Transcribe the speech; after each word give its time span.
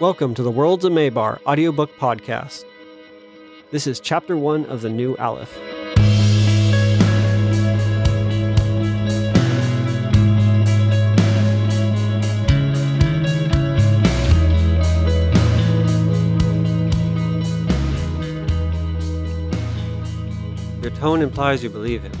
Welcome 0.00 0.34
to 0.34 0.42
the 0.42 0.50
Worlds 0.50 0.84
of 0.84 0.92
Mabar 0.92 1.38
audiobook 1.46 1.96
podcast. 1.96 2.64
This 3.70 3.86
is 3.86 4.00
chapter 4.00 4.36
one 4.36 4.66
of 4.66 4.80
the 4.80 4.88
new 4.90 5.16
Aleph. 5.18 5.56
Your 20.82 20.90
tone 20.96 21.22
implies 21.22 21.62
you 21.62 21.70
believe 21.70 22.02
him. 22.02 22.12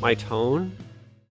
My 0.00 0.14
tone? 0.14 0.74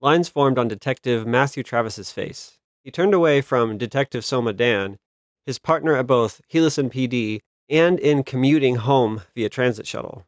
Lines 0.00 0.28
formed 0.28 0.58
on 0.58 0.66
Detective 0.66 1.28
Matthew 1.28 1.62
Travis's 1.62 2.10
face. 2.10 2.58
He 2.82 2.90
turned 2.90 3.14
away 3.14 3.40
from 3.40 3.78
Detective 3.78 4.24
Soma 4.24 4.52
Dan, 4.52 4.98
his 5.46 5.58
partner 5.58 5.96
at 5.96 6.06
both 6.06 6.40
Helison 6.52 6.92
PD 6.92 7.40
and 7.68 7.98
in 7.98 8.22
commuting 8.22 8.76
home 8.76 9.22
via 9.34 9.48
transit 9.48 9.86
shuttle. 9.86 10.26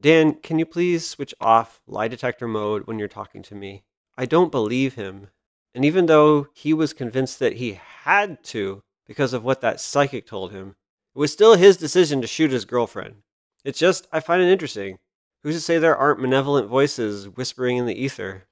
Dan, 0.00 0.34
can 0.34 0.58
you 0.58 0.66
please 0.66 1.06
switch 1.06 1.34
off 1.40 1.80
lie 1.86 2.08
detector 2.08 2.46
mode 2.46 2.86
when 2.86 2.98
you're 2.98 3.08
talking 3.08 3.42
to 3.42 3.54
me? 3.54 3.84
I 4.16 4.26
don't 4.26 4.52
believe 4.52 4.94
him. 4.94 5.28
And 5.74 5.84
even 5.84 6.06
though 6.06 6.48
he 6.54 6.72
was 6.72 6.92
convinced 6.92 7.38
that 7.38 7.54
he 7.54 7.80
had 8.02 8.42
to 8.44 8.82
because 9.06 9.32
of 9.32 9.44
what 9.44 9.60
that 9.60 9.80
psychic 9.80 10.26
told 10.26 10.52
him, 10.52 10.76
it 11.14 11.18
was 11.18 11.32
still 11.32 11.54
his 11.54 11.76
decision 11.76 12.20
to 12.20 12.26
shoot 12.26 12.50
his 12.50 12.64
girlfriend. 12.64 13.16
It's 13.64 13.78
just, 13.78 14.06
I 14.12 14.20
find 14.20 14.42
it 14.42 14.50
interesting. 14.50 14.98
Who's 15.42 15.54
to 15.54 15.60
say 15.60 15.78
there 15.78 15.96
aren't 15.96 16.20
malevolent 16.20 16.68
voices 16.68 17.28
whispering 17.28 17.76
in 17.76 17.86
the 17.86 17.94
ether? 17.94 18.46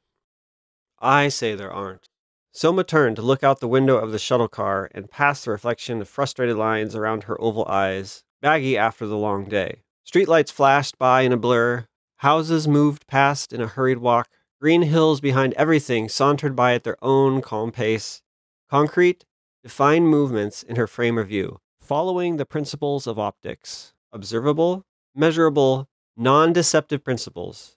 I 0.99 1.29
say 1.29 1.55
there 1.55 1.73
aren't. 1.73 2.09
Soma 2.57 2.85
turned 2.85 3.17
to 3.17 3.23
look 3.23 3.43
out 3.43 3.59
the 3.59 3.67
window 3.67 3.97
of 3.97 4.13
the 4.13 4.19
shuttle 4.19 4.47
car 4.47 4.89
and 4.95 5.11
past 5.11 5.45
the 5.45 5.51
reflection 5.51 6.01
of 6.01 6.09
frustrated 6.09 6.57
lines 6.57 6.95
around 6.95 7.25
her 7.25 7.41
oval 7.43 7.67
eyes, 7.67 8.23
baggy 8.41 8.79
after 8.79 9.09
the 9.09 9.17
long 9.17 9.47
day. 9.47 9.83
Streetlights 10.09 10.53
flashed 10.53 10.97
by 10.97 11.23
in 11.23 11.33
a 11.33 11.37
blur, 11.37 11.89
houses 12.19 12.69
moved 12.69 13.09
past 13.09 13.53
in 13.53 13.61
a 13.61 13.67
hurried 13.67 13.99
walk, 13.99 14.29
green 14.61 14.83
hills 14.83 15.21
behind 15.21 15.53
everything 15.55 16.09
sauntered 16.09 16.55
by 16.55 16.75
at 16.75 16.85
their 16.85 16.97
own 17.03 17.43
calm 17.43 17.73
pace. 17.73 18.23
Concrete, 18.71 19.25
defined 19.65 20.09
movements 20.09 20.63
in 20.63 20.77
her 20.77 20.87
frame 20.87 21.19
of 21.19 21.27
view, 21.27 21.59
following 21.81 22.37
the 22.37 22.47
principles 22.47 23.09
of 23.09 23.19
optics 23.19 23.95
observable, 24.13 24.85
measurable, 25.13 25.89
non 26.17 26.53
deceptive 26.53 27.03
principles. 27.03 27.77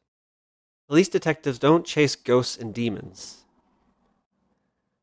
Police 0.88 1.10
detectives 1.10 1.58
don't 1.58 1.84
chase 1.84 2.16
ghosts 2.16 2.56
and 2.56 2.76
demons. 2.76 3.47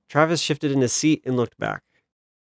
Travis 0.09 0.41
shifted 0.41 0.71
in 0.71 0.81
his 0.81 0.93
seat 0.93 1.23
and 1.25 1.37
looked 1.37 1.59
back. 1.59 1.83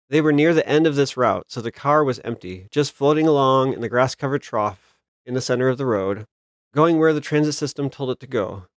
They 0.10 0.22
were 0.22 0.34
near 0.34 0.54
the 0.54 0.68
end 0.68 0.86
of 0.86 0.96
this 0.96 1.18
route, 1.18 1.46
so 1.48 1.62
the 1.62 1.72
car 1.72 2.04
was 2.04 2.20
empty, 2.20 2.68
just 2.70 2.94
floating 2.94 3.28
along 3.28 3.74
in 3.74 3.82
the 3.82 3.90
grass 3.90 4.14
covered 4.14 4.42
trough 4.44 5.00
in 5.26 5.34
the 5.34 5.42
center 5.42 5.68
of 5.68 5.78
the 5.78 5.86
road, 5.86 6.26
going 6.74 7.00
where 7.00 7.14
the 7.14 7.22
transit 7.22 7.56
system 7.56 7.90
told 7.90 8.12
it 8.12 8.20
to 8.20 8.28
go. 8.28 8.68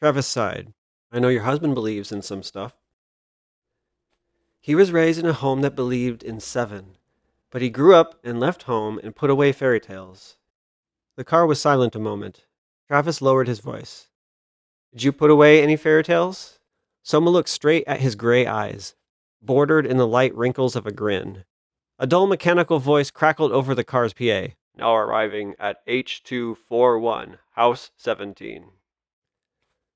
Travis 0.00 0.26
sighed. 0.26 0.72
I 1.12 1.20
know 1.20 1.28
your 1.28 1.42
husband 1.42 1.74
believes 1.74 2.10
in 2.10 2.22
some 2.22 2.42
stuff. 2.42 2.72
He 4.60 4.74
was 4.74 4.90
raised 4.90 5.20
in 5.20 5.26
a 5.26 5.32
home 5.32 5.60
that 5.60 5.76
believed 5.76 6.22
in 6.22 6.40
seven, 6.40 6.96
but 7.50 7.62
he 7.62 7.70
grew 7.70 7.94
up 7.94 8.18
and 8.24 8.40
left 8.40 8.64
home 8.64 8.98
and 9.04 9.14
put 9.14 9.30
away 9.30 9.52
fairy 9.52 9.78
tales. 9.78 10.36
The 11.16 11.22
car 11.22 11.46
was 11.46 11.60
silent 11.60 11.94
a 11.94 12.00
moment. 12.00 12.46
Travis 12.88 13.22
lowered 13.22 13.46
his 13.46 13.60
voice. 13.60 14.08
Did 14.92 15.04
you 15.04 15.12
put 15.12 15.30
away 15.30 15.62
any 15.62 15.76
fairy 15.76 16.02
tales? 16.02 16.58
Soma 17.04 17.28
looked 17.28 17.50
straight 17.50 17.84
at 17.86 18.00
his 18.00 18.14
gray 18.14 18.46
eyes, 18.46 18.94
bordered 19.42 19.86
in 19.86 19.98
the 19.98 20.06
light 20.06 20.34
wrinkles 20.34 20.74
of 20.74 20.86
a 20.86 20.90
grin. 20.90 21.44
A 21.98 22.06
dull 22.06 22.26
mechanical 22.26 22.78
voice 22.78 23.10
crackled 23.10 23.52
over 23.52 23.74
the 23.74 23.84
car's 23.84 24.14
PA. 24.14 24.54
Now 24.74 24.96
arriving 24.96 25.54
at 25.60 25.86
H241, 25.86 27.36
House 27.52 27.90
17. 27.98 28.70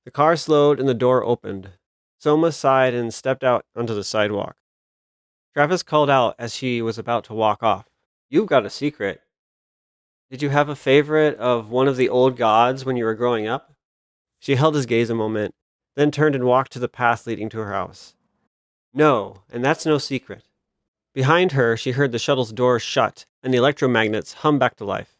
The 0.05 0.11
car 0.11 0.37
slowed 0.37 0.79
and 0.79 0.89
the 0.89 0.93
door 0.93 1.25
opened. 1.25 1.71
Soma 2.19 2.53
sighed 2.53 2.93
and 2.93 3.13
stepped 3.13 3.43
out 3.43 3.65
onto 3.75 3.95
the 3.95 4.05
sidewalk. 4.05 4.57
Travis 5.55 5.83
called 5.83 6.11
out 6.11 6.35
as 6.39 6.55
she 6.55 6.83
was 6.83 6.99
about 6.99 7.25
to 7.25 7.35
walk 7.35 7.63
off. 7.63 7.87
You've 8.29 8.47
got 8.49 8.67
a 8.67 8.71
secret. 8.71 9.23
Did 10.31 10.43
you 10.43 10.51
have 10.51 10.69
a 10.69 10.77
favorite 10.77 11.39
of 11.39 11.71
one 11.71 11.89
of 11.89 11.97
the 11.97 12.11
old 12.11 12.37
gods 12.37 12.85
when 12.85 12.99
you 12.99 13.07
were 13.07 13.15
growing 13.15 13.47
up? 13.47 13.73
She 14.39 14.57
held 14.57 14.75
his 14.75 14.85
gaze 14.85 15.09
a 15.09 15.15
moment, 15.15 15.55
then 15.99 16.13
turned 16.13 16.37
and 16.37 16.45
walked 16.45 16.71
to 16.71 16.79
the 16.79 16.89
path 16.89 17.27
leading 17.27 17.49
to 17.49 17.59
her 17.59 17.73
house. 17.73 18.15
No, 18.95 19.43
and 19.51 19.65
that's 19.65 19.85
no 19.85 19.99
secret. 19.99 20.45
Behind 21.13 21.53
her, 21.53 21.77
she 21.77 21.91
heard 21.91 22.13
the 22.13 22.21
shuttle's 22.21 22.53
door 22.53 22.79
shut 22.79 23.27
and 23.43 23.53
the 23.53 23.59
electromagnets 23.59 24.35
hum 24.35 24.61
back 24.61 24.77
to 24.77 24.85
life. 24.85 25.17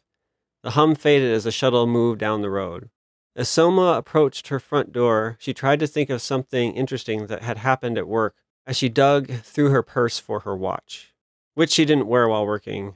The 0.63 0.71
hum 0.71 0.95
faded 0.95 1.33
as 1.33 1.43
the 1.43 1.51
shuttle 1.51 1.85
moved 1.85 2.21
down 2.21 2.41
the 2.41 2.49
road. 2.49 2.89
As 3.35 3.49
Soma 3.49 3.97
approached 3.97 4.47
her 4.47 4.59
front 4.59 4.93
door, 4.93 5.35
she 5.37 5.53
tried 5.53 5.81
to 5.81 5.87
think 5.87 6.09
of 6.09 6.21
something 6.21 6.73
interesting 6.73 7.27
that 7.27 7.43
had 7.43 7.57
happened 7.57 7.97
at 7.97 8.07
work 8.07 8.35
as 8.65 8.77
she 8.77 8.87
dug 8.87 9.29
through 9.43 9.71
her 9.71 9.83
purse 9.83 10.17
for 10.17 10.41
her 10.41 10.55
watch, 10.55 11.13
which 11.55 11.71
she 11.71 11.83
didn't 11.83 12.07
wear 12.07 12.29
while 12.29 12.45
working. 12.45 12.95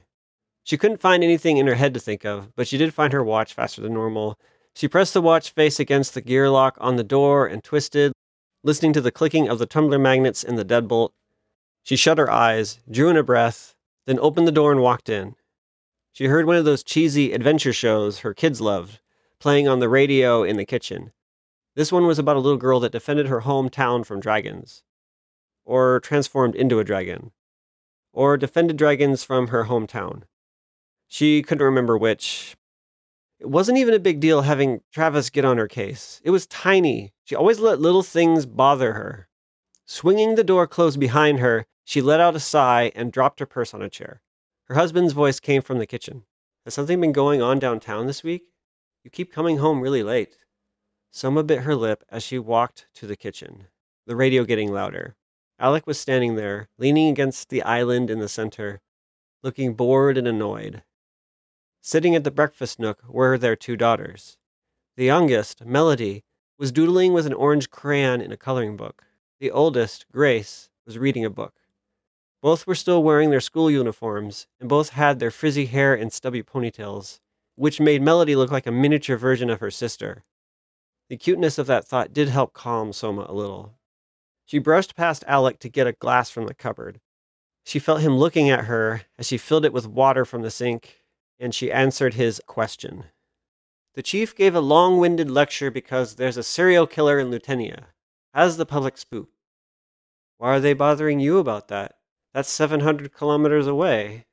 She 0.62 0.78
couldn't 0.78 1.02
find 1.02 1.22
anything 1.22 1.58
in 1.58 1.66
her 1.66 1.74
head 1.74 1.92
to 1.92 2.00
think 2.00 2.24
of, 2.24 2.56
but 2.56 2.66
she 2.66 2.78
did 2.78 2.94
find 2.94 3.12
her 3.12 3.22
watch 3.22 3.52
faster 3.52 3.82
than 3.82 3.92
normal 3.92 4.38
she 4.74 4.88
pressed 4.88 5.14
the 5.14 5.22
watch 5.22 5.50
face 5.50 5.78
against 5.78 6.14
the 6.14 6.20
gear 6.20 6.50
lock 6.50 6.76
on 6.80 6.96
the 6.96 7.04
door 7.04 7.46
and 7.46 7.62
twisted, 7.62 8.12
listening 8.62 8.92
to 8.92 9.00
the 9.00 9.12
clicking 9.12 9.48
of 9.48 9.58
the 9.58 9.66
tumbler 9.66 9.98
magnets 9.98 10.42
in 10.42 10.56
the 10.56 10.64
deadbolt. 10.64 11.10
She 11.84 11.96
shut 11.96 12.18
her 12.18 12.30
eyes, 12.30 12.80
drew 12.90 13.08
in 13.08 13.16
a 13.16 13.22
breath, 13.22 13.74
then 14.06 14.18
opened 14.18 14.48
the 14.48 14.52
door 14.52 14.72
and 14.72 14.80
walked 14.80 15.08
in. 15.08 15.36
She 16.12 16.26
heard 16.26 16.46
one 16.46 16.56
of 16.56 16.64
those 16.64 16.82
cheesy 16.82 17.32
adventure 17.32 17.72
shows 17.72 18.20
her 18.20 18.34
kids 18.34 18.60
loved, 18.60 19.00
playing 19.38 19.68
on 19.68 19.80
the 19.80 19.88
radio 19.88 20.42
in 20.42 20.56
the 20.56 20.64
kitchen. 20.64 21.12
This 21.74 21.92
one 21.92 22.06
was 22.06 22.18
about 22.18 22.36
a 22.36 22.40
little 22.40 22.58
girl 22.58 22.80
that 22.80 22.92
defended 22.92 23.26
her 23.26 23.42
hometown 23.42 24.06
from 24.06 24.20
dragons, 24.20 24.82
or 25.64 26.00
transformed 26.00 26.54
into 26.54 26.78
a 26.78 26.84
dragon, 26.84 27.32
or 28.12 28.36
defended 28.36 28.76
dragons 28.76 29.24
from 29.24 29.48
her 29.48 29.64
hometown. 29.64 30.22
She 31.08 31.42
couldn't 31.42 31.64
remember 31.64 31.98
which, 31.98 32.56
it 33.44 33.50
wasn't 33.50 33.76
even 33.76 33.92
a 33.92 33.98
big 33.98 34.20
deal 34.20 34.40
having 34.40 34.80
Travis 34.90 35.28
get 35.28 35.44
on 35.44 35.58
her 35.58 35.68
case. 35.68 36.18
It 36.24 36.30
was 36.30 36.46
tiny. 36.46 37.12
She 37.24 37.36
always 37.36 37.58
let 37.58 37.78
little 37.78 38.02
things 38.02 38.46
bother 38.46 38.94
her. 38.94 39.28
Swinging 39.84 40.34
the 40.34 40.42
door 40.42 40.66
closed 40.66 40.98
behind 40.98 41.40
her, 41.40 41.66
she 41.84 42.00
let 42.00 42.20
out 42.20 42.34
a 42.34 42.40
sigh 42.40 42.90
and 42.94 43.12
dropped 43.12 43.40
her 43.40 43.46
purse 43.46 43.74
on 43.74 43.82
a 43.82 43.90
chair. 43.90 44.22
Her 44.64 44.76
husband's 44.76 45.12
voice 45.12 45.40
came 45.40 45.60
from 45.60 45.78
the 45.78 45.86
kitchen. 45.86 46.24
Has 46.64 46.72
something 46.72 46.98
been 46.98 47.12
going 47.12 47.42
on 47.42 47.58
downtown 47.58 48.06
this 48.06 48.22
week? 48.22 48.44
You 49.02 49.10
keep 49.10 49.30
coming 49.30 49.58
home 49.58 49.82
really 49.82 50.02
late. 50.02 50.38
Soma 51.10 51.42
bit 51.42 51.64
her 51.64 51.76
lip 51.76 52.02
as 52.08 52.22
she 52.22 52.38
walked 52.38 52.86
to 52.94 53.06
the 53.06 53.14
kitchen, 53.14 53.66
the 54.06 54.16
radio 54.16 54.44
getting 54.44 54.72
louder. 54.72 55.16
Alec 55.58 55.86
was 55.86 56.00
standing 56.00 56.36
there, 56.36 56.70
leaning 56.78 57.10
against 57.10 57.50
the 57.50 57.62
island 57.62 58.08
in 58.08 58.20
the 58.20 58.28
center, 58.28 58.80
looking 59.42 59.74
bored 59.74 60.16
and 60.16 60.26
annoyed. 60.26 60.82
Sitting 61.86 62.14
at 62.14 62.24
the 62.24 62.30
breakfast 62.30 62.80
nook 62.80 63.02
were 63.06 63.36
their 63.36 63.54
two 63.54 63.76
daughters. 63.76 64.38
The 64.96 65.04
youngest, 65.04 65.66
Melody, 65.66 66.24
was 66.58 66.72
doodling 66.72 67.12
with 67.12 67.26
an 67.26 67.34
orange 67.34 67.68
crayon 67.68 68.22
in 68.22 68.32
a 68.32 68.38
coloring 68.38 68.74
book. 68.74 69.04
The 69.38 69.50
oldest, 69.50 70.06
Grace, 70.10 70.70
was 70.86 70.96
reading 70.96 71.26
a 71.26 71.30
book. 71.30 71.52
Both 72.40 72.66
were 72.66 72.74
still 72.74 73.02
wearing 73.02 73.28
their 73.28 73.38
school 73.38 73.70
uniforms, 73.70 74.46
and 74.58 74.66
both 74.66 74.90
had 74.90 75.18
their 75.18 75.30
frizzy 75.30 75.66
hair 75.66 75.94
and 75.94 76.10
stubby 76.10 76.42
ponytails, 76.42 77.20
which 77.54 77.80
made 77.80 78.00
Melody 78.00 78.34
look 78.34 78.50
like 78.50 78.66
a 78.66 78.72
miniature 78.72 79.18
version 79.18 79.50
of 79.50 79.60
her 79.60 79.70
sister. 79.70 80.22
The 81.10 81.18
cuteness 81.18 81.58
of 81.58 81.66
that 81.66 81.84
thought 81.84 82.14
did 82.14 82.30
help 82.30 82.54
calm 82.54 82.94
Soma 82.94 83.26
a 83.28 83.34
little. 83.34 83.74
She 84.46 84.58
brushed 84.58 84.96
past 84.96 85.22
Alec 85.26 85.58
to 85.58 85.68
get 85.68 85.86
a 85.86 85.92
glass 85.92 86.30
from 86.30 86.46
the 86.46 86.54
cupboard. 86.54 87.02
She 87.62 87.78
felt 87.78 88.00
him 88.00 88.16
looking 88.16 88.48
at 88.48 88.64
her 88.64 89.02
as 89.18 89.26
she 89.26 89.36
filled 89.36 89.66
it 89.66 89.72
with 89.74 89.86
water 89.86 90.24
from 90.24 90.40
the 90.40 90.50
sink 90.50 91.03
and 91.38 91.54
she 91.54 91.72
answered 91.72 92.14
his 92.14 92.40
question. 92.46 93.04
The 93.94 94.02
chief 94.02 94.34
gave 94.34 94.54
a 94.54 94.60
long 94.60 94.98
winded 94.98 95.30
lecture 95.30 95.70
because 95.70 96.16
there's 96.16 96.36
a 96.36 96.42
serial 96.42 96.86
killer 96.86 97.18
in 97.18 97.30
Lutenia. 97.30 97.86
Has 98.32 98.56
the 98.56 98.66
public 98.66 98.98
spooked? 98.98 99.32
Why 100.38 100.56
are 100.56 100.60
they 100.60 100.72
bothering 100.72 101.20
you 101.20 101.38
about 101.38 101.68
that? 101.68 101.94
That's 102.32 102.50
700 102.50 103.14
kilometers 103.14 103.68
away. 103.68 104.26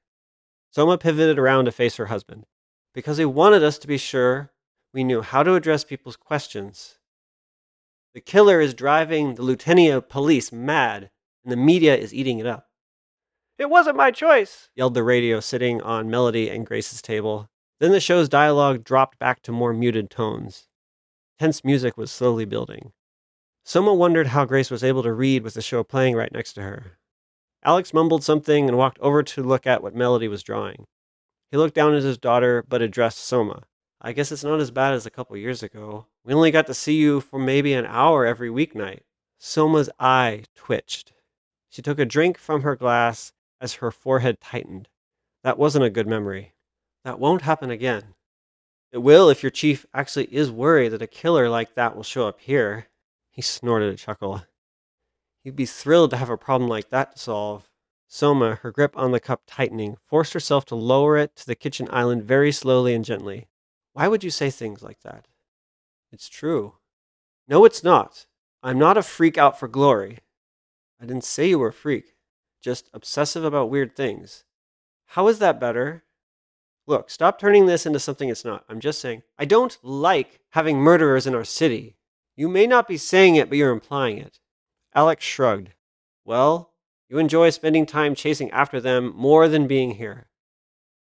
Soma 0.71 0.97
pivoted 0.97 1.37
around 1.37 1.65
to 1.65 1.71
face 1.71 1.97
her 1.97 2.07
husband. 2.07 2.45
Because 2.93 3.17
he 3.17 3.25
wanted 3.25 3.63
us 3.63 3.77
to 3.77 3.87
be 3.87 3.97
sure 3.97 4.51
we 4.93 5.03
knew 5.03 5.21
how 5.21 5.43
to 5.43 5.53
address 5.53 5.83
people's 5.83 6.17
questions. 6.17 6.97
The 8.13 8.21
killer 8.21 8.59
is 8.59 8.73
driving 8.73 9.35
the 9.35 9.43
Lutenia 9.43 10.01
police 10.01 10.51
mad, 10.51 11.11
and 11.43 11.51
the 11.51 11.57
media 11.57 11.95
is 11.95 12.13
eating 12.13 12.39
it 12.39 12.45
up. 12.45 12.70
It 13.61 13.69
wasn't 13.69 13.95
my 13.95 14.09
choice, 14.09 14.71
yelled 14.73 14.95
the 14.95 15.03
radio 15.03 15.39
sitting 15.39 15.83
on 15.83 16.09
Melody 16.09 16.49
and 16.49 16.65
Grace's 16.65 16.99
table. 16.99 17.47
Then 17.79 17.91
the 17.91 17.99
show's 17.99 18.27
dialogue 18.27 18.83
dropped 18.83 19.19
back 19.19 19.43
to 19.43 19.51
more 19.51 19.71
muted 19.71 20.09
tones. 20.09 20.65
Tense 21.37 21.63
music 21.63 21.95
was 21.95 22.09
slowly 22.09 22.45
building. 22.45 22.91
Soma 23.63 23.93
wondered 23.93 24.29
how 24.29 24.45
Grace 24.45 24.71
was 24.71 24.83
able 24.83 25.03
to 25.03 25.13
read 25.13 25.43
with 25.43 25.53
the 25.53 25.61
show 25.61 25.83
playing 25.83 26.15
right 26.15 26.31
next 26.31 26.53
to 26.53 26.63
her. 26.63 26.97
Alec 27.63 27.93
mumbled 27.93 28.23
something 28.23 28.67
and 28.67 28.79
walked 28.79 28.97
over 28.97 29.21
to 29.21 29.43
look 29.43 29.67
at 29.67 29.83
what 29.83 29.93
Melody 29.93 30.27
was 30.27 30.41
drawing. 30.41 30.87
He 31.51 31.57
looked 31.57 31.75
down 31.75 31.93
at 31.93 32.01
his 32.01 32.17
daughter 32.17 32.65
but 32.67 32.81
addressed 32.81 33.19
Soma. 33.19 33.65
I 34.01 34.11
guess 34.11 34.31
it's 34.31 34.43
not 34.43 34.59
as 34.59 34.71
bad 34.71 34.95
as 34.95 35.05
a 35.05 35.11
couple 35.11 35.37
years 35.37 35.61
ago. 35.61 36.07
We 36.25 36.33
only 36.33 36.49
got 36.49 36.65
to 36.65 36.73
see 36.73 36.95
you 36.95 37.21
for 37.21 37.37
maybe 37.37 37.73
an 37.73 37.85
hour 37.85 38.25
every 38.25 38.49
weeknight. 38.49 39.01
Soma's 39.37 39.91
eye 39.99 40.45
twitched. 40.55 41.13
She 41.69 41.83
took 41.83 41.99
a 41.99 42.05
drink 42.05 42.39
from 42.39 42.63
her 42.63 42.75
glass 42.75 43.33
as 43.61 43.75
her 43.75 43.91
forehead 43.91 44.41
tightened. 44.41 44.89
That 45.43 45.57
wasn't 45.57 45.85
a 45.85 45.89
good 45.89 46.07
memory. 46.07 46.53
That 47.05 47.19
won't 47.19 47.43
happen 47.43 47.71
again. 47.71 48.15
It 48.91 48.97
will 48.97 49.29
if 49.29 49.41
your 49.41 49.51
chief 49.51 49.85
actually 49.93 50.25
is 50.25 50.51
worried 50.51 50.89
that 50.89 51.01
a 51.01 51.07
killer 51.07 51.47
like 51.47 51.75
that 51.75 51.95
will 51.95 52.03
show 52.03 52.27
up 52.27 52.41
here. 52.41 52.87
He 53.29 53.41
snorted 53.41 53.93
a 53.93 53.97
chuckle. 53.97 54.43
He'd 55.43 55.55
be 55.55 55.65
thrilled 55.65 56.09
to 56.09 56.17
have 56.17 56.29
a 56.29 56.37
problem 56.37 56.69
like 56.69 56.89
that 56.89 57.13
to 57.13 57.19
solve. 57.19 57.69
Soma, 58.07 58.55
her 58.55 58.71
grip 58.71 58.97
on 58.97 59.11
the 59.11 59.21
cup 59.21 59.43
tightening, 59.47 59.97
forced 60.05 60.33
herself 60.33 60.65
to 60.65 60.75
lower 60.75 61.17
it 61.17 61.35
to 61.37 61.47
the 61.47 61.55
kitchen 61.55 61.87
island 61.91 62.23
very 62.23 62.51
slowly 62.51 62.93
and 62.93 63.05
gently. 63.05 63.47
Why 63.93 64.09
would 64.09 64.23
you 64.23 64.29
say 64.29 64.49
things 64.49 64.83
like 64.83 64.99
that? 65.01 65.27
It's 66.11 66.27
true. 66.27 66.73
No, 67.47 67.63
it's 67.63 67.83
not. 67.83 68.25
I'm 68.61 68.77
not 68.77 68.97
a 68.97 69.01
freak 69.01 69.37
out 69.37 69.57
for 69.57 69.69
glory. 69.69 70.19
I 71.01 71.05
didn't 71.05 71.23
say 71.23 71.49
you 71.49 71.59
were 71.59 71.69
a 71.69 71.73
freak, 71.73 72.15
just 72.61 72.89
obsessive 72.93 73.43
about 73.43 73.69
weird 73.69 73.95
things. 73.95 74.45
How 75.07 75.27
is 75.27 75.39
that 75.39 75.59
better? 75.59 76.03
Look, 76.87 77.09
stop 77.09 77.39
turning 77.39 77.65
this 77.65 77.85
into 77.85 77.99
something 77.99 78.29
it's 78.29 78.45
not. 78.45 78.63
I'm 78.69 78.79
just 78.79 78.99
saying, 78.99 79.23
I 79.37 79.45
don't 79.45 79.77
like 79.83 80.39
having 80.51 80.77
murderers 80.77 81.27
in 81.27 81.35
our 81.35 81.43
city. 81.43 81.97
You 82.35 82.47
may 82.47 82.67
not 82.67 82.87
be 82.87 82.97
saying 82.97 83.35
it, 83.35 83.49
but 83.49 83.57
you're 83.57 83.71
implying 83.71 84.17
it. 84.17 84.39
Alec 84.95 85.21
shrugged. 85.21 85.73
Well, 86.25 86.71
you 87.09 87.17
enjoy 87.17 87.49
spending 87.49 87.85
time 87.85 88.15
chasing 88.15 88.49
after 88.51 88.79
them 88.79 89.13
more 89.15 89.47
than 89.47 89.67
being 89.67 89.95
here. 89.95 90.27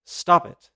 Stop 0.05 0.47
it. 0.47 0.71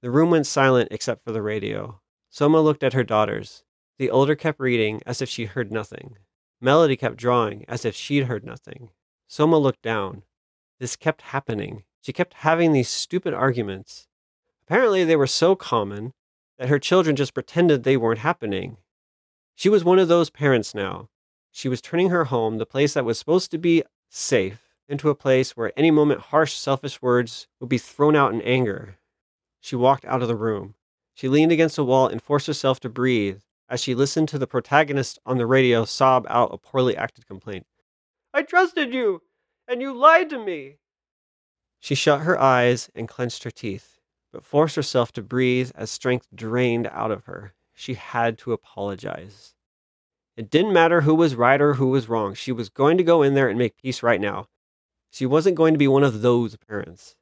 The 0.00 0.10
room 0.10 0.30
went 0.30 0.46
silent 0.46 0.88
except 0.92 1.24
for 1.24 1.32
the 1.32 1.42
radio. 1.42 2.00
Soma 2.30 2.60
looked 2.60 2.82
at 2.82 2.92
her 2.92 3.04
daughters. 3.04 3.64
The 3.98 4.10
older 4.10 4.36
kept 4.36 4.60
reading 4.60 5.00
as 5.04 5.20
if 5.20 5.28
she 5.28 5.46
heard 5.46 5.72
nothing. 5.72 6.18
Melody 6.60 6.96
kept 6.96 7.16
drawing 7.16 7.64
as 7.68 7.84
if 7.84 7.96
she'd 7.96 8.24
heard 8.24 8.44
nothing. 8.44 8.90
Soma 9.28 9.58
looked 9.58 9.82
down. 9.82 10.22
This 10.80 10.96
kept 10.96 11.22
happening. 11.22 11.84
She 12.00 12.12
kept 12.12 12.34
having 12.34 12.72
these 12.72 12.88
stupid 12.88 13.34
arguments. 13.34 14.08
Apparently, 14.62 15.04
they 15.04 15.16
were 15.16 15.26
so 15.26 15.54
common 15.54 16.14
that 16.58 16.68
her 16.68 16.78
children 16.78 17.14
just 17.14 17.34
pretended 17.34 17.84
they 17.84 17.96
weren't 17.96 18.20
happening. 18.20 18.78
She 19.54 19.68
was 19.68 19.84
one 19.84 19.98
of 19.98 20.08
those 20.08 20.30
parents 20.30 20.74
now. 20.74 21.08
She 21.52 21.68
was 21.68 21.80
turning 21.80 22.10
her 22.10 22.24
home, 22.24 22.58
the 22.58 22.66
place 22.66 22.94
that 22.94 23.04
was 23.04 23.18
supposed 23.18 23.50
to 23.50 23.58
be 23.58 23.82
safe, 24.08 24.68
into 24.88 25.10
a 25.10 25.14
place 25.14 25.56
where 25.56 25.72
any 25.76 25.90
moment 25.90 26.20
harsh, 26.20 26.54
selfish 26.54 27.02
words 27.02 27.46
would 27.60 27.68
be 27.68 27.78
thrown 27.78 28.16
out 28.16 28.32
in 28.32 28.40
anger. 28.42 28.96
She 29.60 29.76
walked 29.76 30.04
out 30.06 30.22
of 30.22 30.28
the 30.28 30.36
room. 30.36 30.74
She 31.14 31.28
leaned 31.28 31.52
against 31.52 31.78
a 31.78 31.84
wall 31.84 32.06
and 32.06 32.22
forced 32.22 32.46
herself 32.46 32.80
to 32.80 32.88
breathe 32.88 33.40
as 33.68 33.82
she 33.82 33.94
listened 33.94 34.28
to 34.28 34.38
the 34.38 34.46
protagonist 34.46 35.18
on 35.26 35.36
the 35.36 35.46
radio 35.46 35.84
sob 35.84 36.26
out 36.30 36.54
a 36.54 36.58
poorly 36.58 36.96
acted 36.96 37.26
complaint. 37.26 37.66
I 38.34 38.42
trusted 38.42 38.92
you, 38.92 39.22
and 39.66 39.80
you 39.80 39.92
lied 39.92 40.30
to 40.30 40.44
me. 40.44 40.78
She 41.80 41.94
shut 41.94 42.20
her 42.20 42.38
eyes 42.38 42.90
and 42.94 43.08
clenched 43.08 43.44
her 43.44 43.50
teeth, 43.50 43.98
but 44.32 44.44
forced 44.44 44.76
herself 44.76 45.12
to 45.12 45.22
breathe 45.22 45.70
as 45.74 45.90
strength 45.90 46.26
drained 46.34 46.88
out 46.88 47.10
of 47.10 47.24
her. 47.24 47.54
She 47.74 47.94
had 47.94 48.38
to 48.38 48.52
apologize. 48.52 49.54
It 50.36 50.50
didn't 50.50 50.72
matter 50.72 51.00
who 51.00 51.14
was 51.14 51.34
right 51.34 51.60
or 51.60 51.74
who 51.74 51.88
was 51.88 52.08
wrong. 52.08 52.34
She 52.34 52.52
was 52.52 52.68
going 52.68 52.96
to 52.98 53.04
go 53.04 53.22
in 53.22 53.34
there 53.34 53.48
and 53.48 53.58
make 53.58 53.76
peace 53.76 54.02
right 54.02 54.20
now. 54.20 54.46
She 55.10 55.26
wasn't 55.26 55.56
going 55.56 55.74
to 55.74 55.78
be 55.78 55.88
one 55.88 56.04
of 56.04 56.22
those 56.22 56.56
parents. 56.56 57.16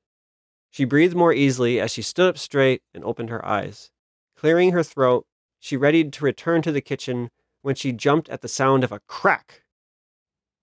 She 0.70 0.85
breathed 0.85 1.17
more 1.17 1.32
easily 1.32 1.81
as 1.81 1.91
she 1.91 2.03
stood 2.03 2.29
up 2.29 2.38
straight 2.38 2.82
and 2.93 3.05
opened 3.05 3.31
her 3.31 3.44
eyes. 3.44 3.91
Clearing 4.37 4.73
her 4.73 4.82
throat, 4.82 5.26
she 5.58 5.76
readied 5.76 6.12
to 6.14 6.25
return 6.25 6.61
to 6.62 6.73
the 6.73 6.81
kitchen 6.81 7.31
when 7.62 7.75
she 7.75 7.93
jumped 7.93 8.29
at 8.29 8.43
the 8.43 8.49
sound 8.49 8.85
of 8.85 8.93
a 8.93 9.00
crack. 9.06 9.62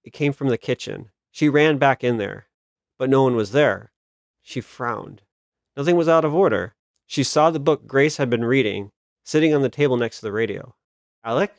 It 0.03 0.13
came 0.13 0.33
from 0.33 0.49
the 0.49 0.57
kitchen. 0.57 1.09
She 1.31 1.49
ran 1.49 1.77
back 1.77 2.03
in 2.03 2.17
there, 2.17 2.47
but 2.97 3.09
no 3.09 3.23
one 3.23 3.35
was 3.35 3.51
there. 3.51 3.91
She 4.41 4.61
frowned. 4.61 5.21
Nothing 5.75 5.95
was 5.95 6.09
out 6.09 6.25
of 6.25 6.35
order. 6.35 6.75
She 7.07 7.23
saw 7.23 7.49
the 7.49 7.59
book 7.59 7.87
Grace 7.87 8.17
had 8.17 8.29
been 8.29 8.45
reading, 8.45 8.91
sitting 9.23 9.53
on 9.53 9.61
the 9.61 9.69
table 9.69 9.97
next 9.97 10.19
to 10.19 10.25
the 10.25 10.31
radio. 10.31 10.75
Alec? 11.23 11.53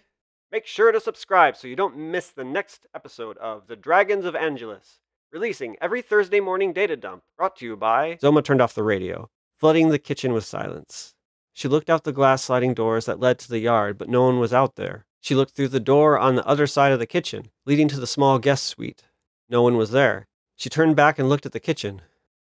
Make 0.53 0.67
sure 0.67 0.93
to 0.93 1.01
subscribe 1.01 1.57
so 1.57 1.67
you 1.67 1.75
don't 1.75 1.97
miss 1.97 2.29
the 2.29 2.45
next 2.45 2.87
episode 2.95 3.37
of 3.39 3.67
The 3.67 3.77
Dragons 3.77 4.25
of 4.25 4.37
Angelus, 4.37 5.01
releasing 5.33 5.77
every 5.81 6.03
Thursday 6.03 6.39
morning 6.39 6.73
data 6.73 6.97
dump, 6.97 7.25
brought 7.37 7.57
to 7.57 7.65
you 7.65 7.77
by. 7.77 8.19
Soma 8.21 8.43
turned 8.43 8.61
off 8.61 8.75
the 8.75 8.85
radio, 8.85 9.31
flooding 9.59 9.89
the 9.89 9.99
kitchen 9.99 10.33
with 10.33 10.45
silence. 10.45 11.15
She 11.53 11.67
looked 11.67 11.91
out 11.91 12.05
the 12.05 12.13
glass 12.13 12.45
sliding 12.45 12.75
doors 12.75 13.07
that 13.07 13.19
led 13.19 13.39
to 13.41 13.49
the 13.49 13.59
yard, 13.59 13.99
but 13.99 14.09
no 14.09 14.23
one 14.23 14.39
was 14.39 14.53
out 14.53 14.77
there. 14.77 15.07
She 15.25 15.35
looked 15.35 15.55
through 15.55 15.69
the 15.69 15.81
door 15.81 16.19
on 16.19 16.35
the 16.35 16.47
other 16.47 16.67
side 16.67 16.93
of 16.93 16.99
the 16.99 17.07
kitchen, 17.07 17.49
leading 17.65 17.89
to 17.89 17.99
the 17.99 18.07
small 18.07 18.39
guest 18.39 18.65
suite. 18.65 19.05
No 19.49 19.63
one 19.63 19.79
was 19.79 19.91
there. 19.91 20.27
She 20.55 20.69
turned 20.69 20.97
back 20.97 21.19
and 21.19 21.31
looked 21.31 21.47
at 21.47 21.53
the 21.53 21.61
kitchen. 21.61 22.03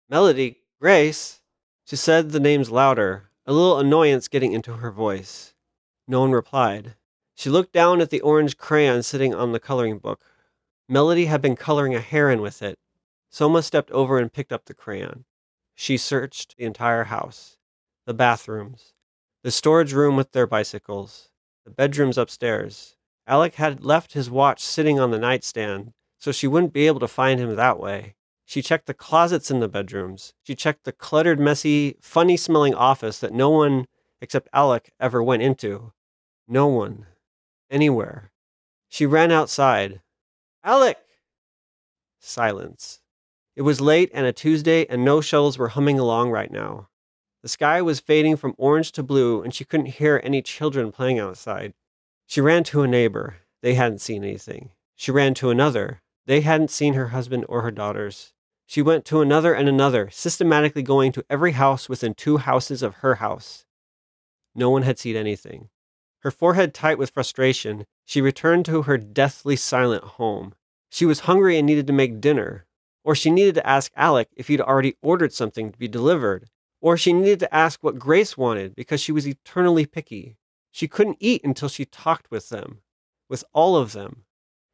Melody, 0.09 0.59
Grace. 0.81 1.39
She 1.85 1.95
said 1.95 2.31
the 2.31 2.39
names 2.41 2.69
louder, 2.69 3.29
a 3.45 3.53
little 3.53 3.79
annoyance 3.79 4.27
getting 4.27 4.51
into 4.51 4.73
her 4.73 4.91
voice. 4.91 5.53
No 6.05 6.19
one 6.19 6.33
replied. 6.33 6.95
She 7.33 7.49
looked 7.49 7.71
down 7.71 8.01
at 8.01 8.09
the 8.09 8.19
orange 8.19 8.57
crayon 8.57 9.03
sitting 9.03 9.33
on 9.33 9.53
the 9.53 9.59
coloring 9.61 9.97
book. 9.97 10.25
Melody 10.89 11.27
had 11.27 11.41
been 11.41 11.55
coloring 11.55 11.95
a 11.95 12.01
heron 12.01 12.41
with 12.41 12.61
it. 12.61 12.77
Soma 13.29 13.63
stepped 13.63 13.91
over 13.91 14.19
and 14.19 14.33
picked 14.33 14.51
up 14.51 14.65
the 14.65 14.73
crayon. 14.73 15.23
She 15.75 15.95
searched 15.95 16.57
the 16.57 16.65
entire 16.65 17.05
house 17.05 17.55
the 18.05 18.13
bathrooms, 18.13 18.91
the 19.43 19.49
storage 19.51 19.93
room 19.93 20.17
with 20.17 20.33
their 20.33 20.45
bicycles, 20.45 21.29
the 21.65 21.71
bedrooms 21.71 22.17
upstairs. 22.17 22.95
Alec 23.27 23.55
had 23.55 23.83
left 23.83 24.13
his 24.13 24.29
watch 24.29 24.61
sitting 24.61 24.99
on 24.99 25.11
the 25.11 25.19
nightstand, 25.19 25.93
so 26.19 26.31
she 26.31 26.47
wouldn't 26.47 26.73
be 26.73 26.87
able 26.87 26.99
to 26.99 27.07
find 27.07 27.39
him 27.39 27.55
that 27.55 27.79
way. 27.79 28.15
She 28.45 28.61
checked 28.61 28.85
the 28.85 28.93
closets 28.93 29.49
in 29.49 29.59
the 29.59 29.67
bedrooms. 29.67 30.33
She 30.43 30.53
checked 30.53 30.83
the 30.83 30.91
cluttered, 30.91 31.39
messy, 31.39 31.97
funny 31.99 32.37
smelling 32.37 32.75
office 32.75 33.19
that 33.19 33.33
no 33.33 33.49
one 33.49 33.87
except 34.21 34.47
Alec 34.53 34.93
ever 34.99 35.23
went 35.23 35.41
into. 35.41 35.91
No 36.47 36.67
one 36.67 37.07
anywhere. 37.71 38.31
She 38.87 39.07
ran 39.07 39.31
outside. 39.31 40.01
Alec! 40.63 40.99
Silence. 42.19 43.01
It 43.55 43.63
was 43.63 43.81
late 43.81 44.11
and 44.13 44.25
a 44.25 44.33
Tuesday, 44.33 44.85
and 44.87 45.03
no 45.03 45.21
shuttles 45.21 45.57
were 45.57 45.69
humming 45.69 45.97
along 45.97 46.29
right 46.29 46.51
now. 46.51 46.89
The 47.45 47.49
sky 47.49 47.79
was 47.79 47.99
fading 47.99 48.37
from 48.37 48.55
orange 48.57 48.91
to 48.93 49.03
blue, 49.03 49.43
and 49.43 49.53
she 49.53 49.65
couldn't 49.65 50.01
hear 50.01 50.19
any 50.23 50.41
children 50.41 50.91
playing 50.91 51.19
outside. 51.19 51.75
She 52.25 52.41
ran 52.41 52.63
to 52.63 52.81
a 52.81 52.87
neighbor. 52.87 53.35
They 53.61 53.75
hadn't 53.75 54.01
seen 54.01 54.23
anything. 54.23 54.71
She 54.95 55.11
ran 55.11 55.35
to 55.35 55.51
another. 55.51 56.01
They 56.25 56.41
hadn't 56.41 56.71
seen 56.71 56.95
her 56.95 57.09
husband 57.09 57.45
or 57.47 57.61
her 57.61 57.69
daughters. 57.69 58.33
She 58.65 58.81
went 58.81 59.05
to 59.05 59.21
another 59.21 59.53
and 59.53 59.69
another, 59.69 60.09
systematically 60.09 60.81
going 60.81 61.11
to 61.11 61.25
every 61.29 61.51
house 61.51 61.87
within 61.87 62.15
two 62.15 62.37
houses 62.37 62.81
of 62.81 62.95
her 62.95 63.15
house. 63.21 63.67
No 64.55 64.71
one 64.71 64.81
had 64.81 64.97
seen 64.97 65.15
anything. 65.15 65.69
Her 66.21 66.31
forehead 66.31 66.73
tight 66.73 66.97
with 66.97 67.11
frustration, 67.11 67.85
she 68.05 68.21
returned 68.21 68.65
to 68.65 68.81
her 68.81 68.97
deathly 68.97 69.55
silent 69.55 70.03
home. 70.03 70.55
She 70.89 71.05
was 71.05 71.29
hungry 71.29 71.59
and 71.59 71.67
needed 71.67 71.85
to 71.85 71.93
make 71.93 72.19
dinner. 72.19 72.65
Or 73.03 73.13
she 73.13 73.29
needed 73.29 73.53
to 73.53 73.67
ask 73.67 73.91
Alec 73.95 74.29
if 74.35 74.47
he'd 74.47 74.61
already 74.61 74.95
ordered 75.03 75.31
something 75.31 75.71
to 75.71 75.77
be 75.77 75.87
delivered. 75.87 76.49
Or 76.85 76.97
she 76.97 77.13
needed 77.13 77.39
to 77.39 77.51
ask 77.51 77.79
what 77.81 77.97
Grace 77.97 78.37
wanted 78.37 78.75
because 78.75 79.01
she 79.01 79.11
was 79.11 79.27
eternally 79.27 79.87
picky. 79.87 80.37
She 80.69 80.87
couldn't 80.87 81.17
eat 81.19 81.43
until 81.43 81.67
she 81.67 81.83
talked 81.83 82.29
with 82.29 82.49
them, 82.49 82.81
with 83.27 83.43
all 83.53 83.75
of 83.75 83.93
them. 83.93 84.25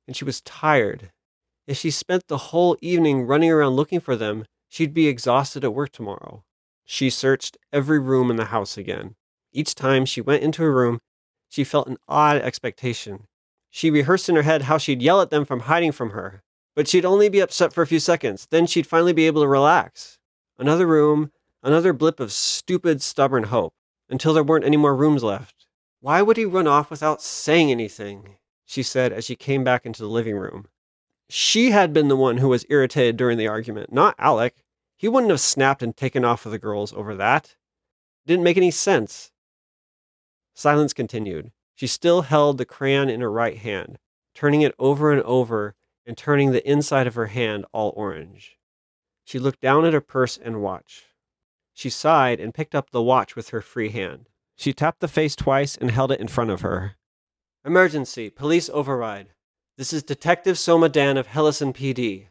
And 0.06 0.14
she 0.14 0.26
was 0.26 0.42
tired. 0.42 1.14
If 1.68 1.78
she 1.78 1.90
spent 1.90 2.28
the 2.28 2.52
whole 2.52 2.76
evening 2.82 3.22
running 3.24 3.50
around 3.50 3.78
looking 3.78 4.02
for 4.02 4.18
them, 4.18 4.44
she'd 4.68 4.94
be 4.94 5.08
exhausted 5.08 5.64
at 5.64 5.74
work 5.74 5.94
tomorrow. 5.94 6.44
She 6.84 7.10
searched 7.10 7.56
every 7.72 7.98
room 7.98 8.30
in 8.30 8.36
the 8.36 8.52
house 8.52 8.78
again. 8.78 9.16
Each 9.54 9.74
time 9.74 10.04
she 10.04 10.20
went 10.20 10.44
into 10.44 10.66
a 10.66 10.70
room, 10.70 11.00
she 11.48 11.64
felt 11.64 11.88
an 11.88 11.96
odd 12.10 12.42
expectation. 12.42 13.28
She 13.70 13.90
rehearsed 13.90 14.28
in 14.28 14.36
her 14.36 14.42
head 14.42 14.64
how 14.64 14.78
she'd 14.78 15.02
yell 15.02 15.22
at 15.22 15.30
them 15.30 15.46
from 15.46 15.62
hiding 15.62 15.94
from 15.94 16.10
her, 16.10 16.44
but 16.76 16.90
she'd 16.90 17.06
only 17.06 17.30
be 17.30 17.40
upset 17.40 17.72
for 17.72 17.82
a 17.82 17.88
few 17.88 18.02
seconds. 18.02 18.50
Then 18.52 18.68
she'd 18.68 18.86
finally 18.86 19.14
be 19.14 19.28
able 19.28 19.44
to 19.44 19.48
relax. 19.48 20.20
Another 20.60 20.86
room, 20.86 21.32
another 21.64 21.94
blip 21.94 22.20
of 22.20 22.32
stupid, 22.32 23.02
stubborn 23.02 23.44
hope, 23.44 23.74
until 24.10 24.34
there 24.34 24.44
weren't 24.44 24.66
any 24.66 24.78
more 24.78 24.96
rooms 24.96 25.24
left. 25.24 25.68
Why 26.00 26.22
would 26.22 26.38
he 26.38 26.46
run 26.46 26.68
off 26.68 26.90
without 26.90 27.22
saying 27.22 27.72
anything? 27.72 28.38
She 28.66 28.84
said 28.84 29.14
as 29.14 29.26
she 29.26 29.36
came 29.36 29.64
back 29.64 29.86
into 29.86 30.02
the 30.02 30.10
living 30.10 30.36
room. 30.36 30.68
She 31.30 31.72
had 31.72 31.94
been 31.94 32.08
the 32.08 32.16
one 32.16 32.38
who 32.38 32.50
was 32.50 32.66
irritated 32.70 33.18
during 33.18 33.38
the 33.38 33.48
argument, 33.48 33.94
not 33.94 34.16
Alec. 34.18 34.64
He 34.98 35.08
wouldn't 35.08 35.30
have 35.30 35.40
snapped 35.40 35.82
and 35.82 35.96
taken 35.96 36.26
off 36.26 36.44
with 36.44 36.52
the 36.52 36.60
girls 36.60 36.92
over 36.94 37.16
that. 37.16 37.56
It 38.26 38.28
didn't 38.28 38.44
make 38.44 38.58
any 38.58 38.72
sense. 38.72 39.32
Silence 40.54 40.94
continued. 40.94 41.52
She 41.76 41.88
still 41.88 42.24
held 42.24 42.58
the 42.58 42.66
crayon 42.66 43.10
in 43.10 43.22
her 43.22 43.32
right 43.32 43.58
hand, 43.58 43.98
turning 44.36 44.62
it 44.62 44.76
over 44.78 45.12
and 45.12 45.22
over 45.24 45.76
and 46.06 46.18
turning 46.18 46.52
the 46.52 46.70
inside 46.70 47.08
of 47.08 47.16
her 47.16 47.28
hand 47.28 47.66
all 47.72 47.94
orange. 47.96 48.58
She 49.24 49.40
looked 49.40 49.62
down 49.62 49.86
at 49.86 49.94
her 49.94 50.02
purse 50.02 50.38
and 50.38 50.62
watch. 50.62 51.06
She 51.74 51.90
sighed 51.90 52.40
and 52.40 52.54
picked 52.54 52.76
up 52.76 52.92
the 52.92 53.02
watch 53.02 53.36
with 53.36 53.50
her 53.50 53.62
free 53.62 53.90
hand. 53.90 54.30
She 54.56 54.74
tapped 54.74 55.00
the 55.00 55.08
face 55.08 55.36
twice 55.36 55.76
and 55.76 55.92
held 55.92 56.12
it 56.12 56.20
in 56.20 56.28
front 56.28 56.52
of 56.52 56.62
her. 56.62 56.96
Emergency, 57.66 58.30
police 58.30 58.70
override. 58.70 59.30
This 59.78 59.94
is 59.94 60.04
Detective 60.04 60.60
Soma 60.60 60.90
Dan 60.90 61.18
of 61.18 61.28
Hellison 61.28 61.74
PD. 61.74 62.28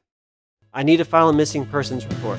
I 0.72 0.82
need 0.82 0.98
to 0.98 1.04
file 1.04 1.28
a 1.28 1.32
missing 1.32 1.66
persons 1.66 2.06
report. 2.06 2.38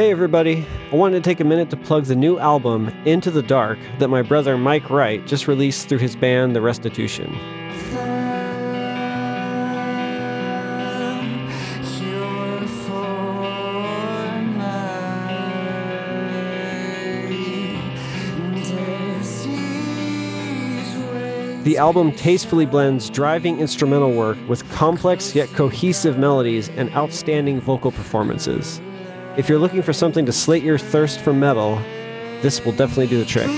Hey 0.00 0.12
everybody, 0.12 0.64
I 0.90 0.96
wanted 0.96 1.22
to 1.22 1.28
take 1.28 1.40
a 1.40 1.44
minute 1.44 1.68
to 1.68 1.76
plug 1.76 2.06
the 2.06 2.16
new 2.16 2.38
album, 2.38 2.88
Into 3.04 3.30
the 3.30 3.42
Dark, 3.42 3.78
that 3.98 4.08
my 4.08 4.22
brother 4.22 4.56
Mike 4.56 4.88
Wright 4.88 5.26
just 5.26 5.46
released 5.46 5.90
through 5.90 5.98
his 5.98 6.16
band, 6.16 6.56
The 6.56 6.62
Restitution. 6.62 7.30
The 21.64 21.76
album 21.76 22.12
tastefully 22.12 22.64
blends 22.64 23.10
driving 23.10 23.60
instrumental 23.60 24.14
work 24.14 24.38
with 24.48 24.66
complex 24.72 25.34
yet 25.34 25.50
cohesive 25.50 26.16
melodies 26.16 26.70
and 26.70 26.90
outstanding 26.94 27.60
vocal 27.60 27.92
performances. 27.92 28.80
If 29.36 29.48
you're 29.48 29.60
looking 29.60 29.82
for 29.82 29.92
something 29.92 30.26
to 30.26 30.32
slate 30.32 30.64
your 30.64 30.76
thirst 30.76 31.20
for 31.20 31.32
metal, 31.32 31.76
this 32.42 32.64
will 32.64 32.72
definitely 32.72 33.06
do 33.06 33.18
the 33.18 33.24
trick. 33.24 33.46
You 33.46 33.52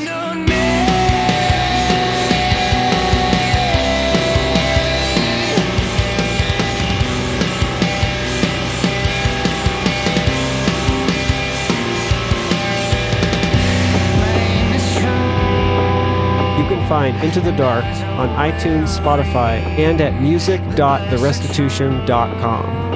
can 16.69 16.87
find 16.87 17.17
Into 17.25 17.41
the 17.41 17.53
Dark 17.53 17.85
on 17.85 18.29
iTunes, 18.37 18.99
Spotify, 18.99 19.63
and 19.79 20.03
at 20.03 20.21
music.therestitution.com. 20.21 22.92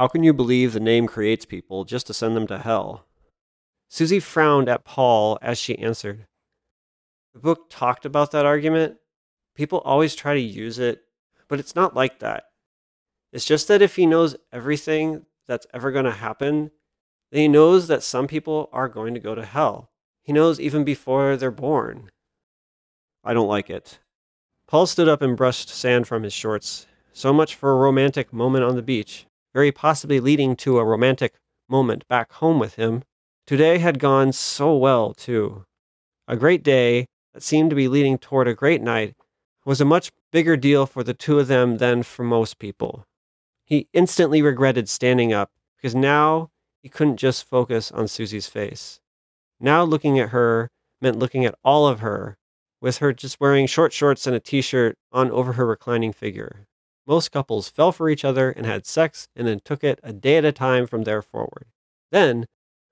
How 0.00 0.08
can 0.08 0.24
you 0.24 0.32
believe 0.32 0.72
the 0.72 0.80
name 0.80 1.06
creates 1.06 1.44
people 1.44 1.84
just 1.84 2.06
to 2.06 2.14
send 2.14 2.34
them 2.34 2.46
to 2.46 2.56
hell? 2.56 3.04
Susie 3.90 4.18
frowned 4.18 4.66
at 4.66 4.82
Paul 4.82 5.38
as 5.42 5.58
she 5.58 5.78
answered. 5.78 6.24
The 7.34 7.38
book 7.38 7.68
talked 7.68 8.06
about 8.06 8.30
that 8.30 8.46
argument. 8.46 8.96
People 9.54 9.80
always 9.80 10.14
try 10.14 10.32
to 10.32 10.40
use 10.40 10.78
it, 10.78 11.02
but 11.48 11.60
it's 11.60 11.76
not 11.76 11.94
like 11.94 12.20
that. 12.20 12.44
It's 13.30 13.44
just 13.44 13.68
that 13.68 13.82
if 13.82 13.96
he 13.96 14.06
knows 14.06 14.36
everything 14.50 15.26
that's 15.46 15.66
ever 15.74 15.92
going 15.92 16.06
to 16.06 16.12
happen, 16.12 16.70
then 17.30 17.42
he 17.42 17.48
knows 17.48 17.86
that 17.88 18.02
some 18.02 18.26
people 18.26 18.70
are 18.72 18.88
going 18.88 19.12
to 19.12 19.20
go 19.20 19.34
to 19.34 19.44
hell. 19.44 19.90
He 20.22 20.32
knows 20.32 20.58
even 20.58 20.82
before 20.82 21.36
they're 21.36 21.50
born. 21.50 22.08
I 23.22 23.34
don't 23.34 23.48
like 23.48 23.68
it. 23.68 23.98
Paul 24.66 24.86
stood 24.86 25.10
up 25.10 25.20
and 25.20 25.36
brushed 25.36 25.68
sand 25.68 26.08
from 26.08 26.22
his 26.22 26.32
shorts. 26.32 26.86
So 27.12 27.34
much 27.34 27.54
for 27.54 27.70
a 27.70 27.76
romantic 27.76 28.32
moment 28.32 28.64
on 28.64 28.76
the 28.76 28.82
beach 28.82 29.26
very 29.52 29.72
possibly 29.72 30.20
leading 30.20 30.56
to 30.56 30.78
a 30.78 30.84
romantic 30.84 31.34
moment 31.68 32.06
back 32.08 32.32
home 32.32 32.58
with 32.58 32.74
him. 32.74 33.02
Today 33.46 33.78
had 33.78 33.98
gone 33.98 34.32
so 34.32 34.76
well, 34.76 35.14
too. 35.14 35.64
A 36.28 36.36
great 36.36 36.62
day 36.62 37.06
that 37.34 37.42
seemed 37.42 37.70
to 37.70 37.76
be 37.76 37.88
leading 37.88 38.18
toward 38.18 38.48
a 38.48 38.54
great 38.54 38.82
night 38.82 39.14
was 39.64 39.80
a 39.80 39.84
much 39.84 40.10
bigger 40.32 40.56
deal 40.56 40.86
for 40.86 41.02
the 41.02 41.14
two 41.14 41.38
of 41.38 41.48
them 41.48 41.78
than 41.78 42.02
for 42.02 42.24
most 42.24 42.58
people. 42.58 43.06
He 43.64 43.88
instantly 43.92 44.42
regretted 44.42 44.88
standing 44.88 45.32
up 45.32 45.50
because 45.76 45.94
now 45.94 46.50
he 46.82 46.88
couldn't 46.88 47.18
just 47.18 47.44
focus 47.44 47.92
on 47.92 48.08
Susie's 48.08 48.46
face. 48.46 49.00
Now 49.60 49.84
looking 49.84 50.18
at 50.18 50.30
her 50.30 50.70
meant 51.00 51.18
looking 51.18 51.44
at 51.44 51.54
all 51.64 51.86
of 51.86 52.00
her, 52.00 52.36
with 52.80 52.98
her 52.98 53.12
just 53.12 53.40
wearing 53.40 53.66
short 53.66 53.92
shorts 53.92 54.26
and 54.26 54.34
a 54.34 54.40
t 54.40 54.60
shirt 54.60 54.96
on 55.12 55.30
over 55.30 55.52
her 55.54 55.66
reclining 55.66 56.12
figure. 56.12 56.66
Most 57.10 57.32
couples 57.32 57.68
fell 57.68 57.90
for 57.90 58.08
each 58.08 58.24
other 58.24 58.52
and 58.52 58.64
had 58.64 58.86
sex 58.86 59.26
and 59.34 59.44
then 59.44 59.58
took 59.64 59.82
it 59.82 59.98
a 60.04 60.12
day 60.12 60.36
at 60.36 60.44
a 60.44 60.52
time 60.52 60.86
from 60.86 61.02
there 61.02 61.22
forward. 61.22 61.66
Then, 62.12 62.46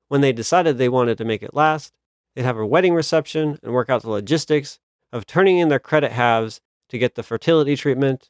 when 0.09 0.23
they 0.23 0.33
decided 0.33 0.77
they 0.77 0.89
wanted 0.89 1.19
to 1.19 1.25
make 1.25 1.41
it 1.41 1.55
last, 1.55 1.95
they'd 2.35 2.43
have 2.43 2.57
a 2.57 2.67
wedding 2.67 2.95
reception 2.95 3.61
and 3.63 3.73
work 3.73 3.89
out 3.89 4.03
the 4.03 4.11
logistics 4.11 4.81
of 5.13 5.25
turning 5.25 5.59
in 5.59 5.69
their 5.69 5.79
credit 5.79 6.11
halves 6.11 6.61
to 6.89 6.99
get 6.99 7.15
the 7.15 7.23
fertility 7.23 7.77
treatment. 7.77 8.29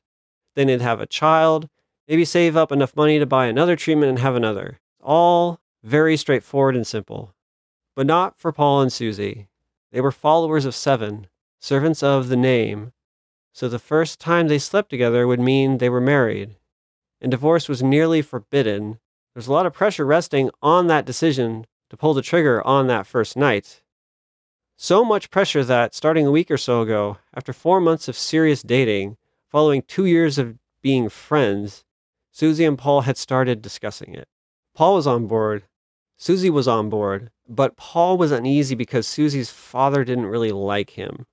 Then 0.57 0.67
they'd 0.67 0.83
have 0.83 1.01
a 1.01 1.07
child, 1.07 1.71
maybe 2.07 2.27
save 2.27 2.55
up 2.55 2.71
enough 2.71 2.95
money 2.95 3.19
to 3.19 3.25
buy 3.25 3.47
another 3.47 3.75
treatment 3.75 4.11
and 4.11 4.19
have 4.19 4.37
another. 4.37 4.81
All 5.01 5.59
very 5.83 6.19
straightforward 6.19 6.77
and 6.77 6.87
simple. 6.87 7.33
But 7.97 8.07
not 8.07 8.39
for 8.39 8.53
Paul 8.53 8.83
and 8.83 8.93
Susie. 8.93 9.49
They 9.91 10.03
were 10.03 10.13
followers 10.13 10.67
of 10.67 10.75
seven, 10.75 11.29
servants 11.63 12.03
of 12.03 12.29
the 12.29 12.37
name, 12.37 12.93
so 13.59 13.69
the 13.69 13.81
first 13.81 14.21
time 14.21 14.47
they 14.47 14.61
slept 14.61 14.89
together 14.89 15.27
would 15.27 15.41
mean 15.41 15.79
they 15.79 15.89
were 15.89 16.01
married. 16.01 16.55
And 17.21 17.29
divorce 17.29 17.69
was 17.69 17.83
nearly 17.83 18.23
forbidden. 18.23 18.91
There 18.91 19.41
was 19.41 19.49
a 19.49 19.53
lot 19.53 19.67
of 19.67 19.73
pressure 19.73 20.07
resting 20.07 20.51
on 20.63 20.87
that 20.87 21.05
decision 21.05 21.67
to 21.91 21.97
pull 21.97 22.15
the 22.15 22.23
trigger 22.23 22.65
on 22.65 22.87
that 22.87 23.05
first 23.05 23.37
night. 23.37 23.83
So 24.77 25.05
much 25.05 25.33
pressure 25.33 25.65
that, 25.65 25.93
starting 25.93 26.25
a 26.25 26.31
week 26.31 26.53
or 26.53 26.57
so 26.57 26.83
ago, 26.83 27.19
after 27.35 27.53
four 27.53 27.81
months 27.81 28.07
of 28.07 28.17
serious 28.17 28.63
dating, 28.63 29.17
following 29.51 29.83
two 29.83 30.07
years 30.07 30.39
of 30.39 30.57
being 30.81 31.09
friends, 31.09 31.85
Susie 32.31 32.65
and 32.65 32.79
Paul 32.79 33.01
had 33.01 33.17
started 33.17 33.61
discussing 33.61 34.15
it. 34.15 34.29
Paul 34.77 34.95
was 34.95 35.09
on 35.09 35.27
board, 35.27 35.65
Susie 36.17 36.49
was 36.49 36.69
on 36.69 36.91
board, 36.91 37.33
but 37.49 37.77
Paul 37.77 38.19
was 38.19 38.31
uneasy 38.31 38.77
because 38.77 39.09
Susie's 39.09 39.51
father 39.51 40.05
didn't 40.05 40.27
really 40.27 40.53
like 40.53 40.91
him 40.91 41.27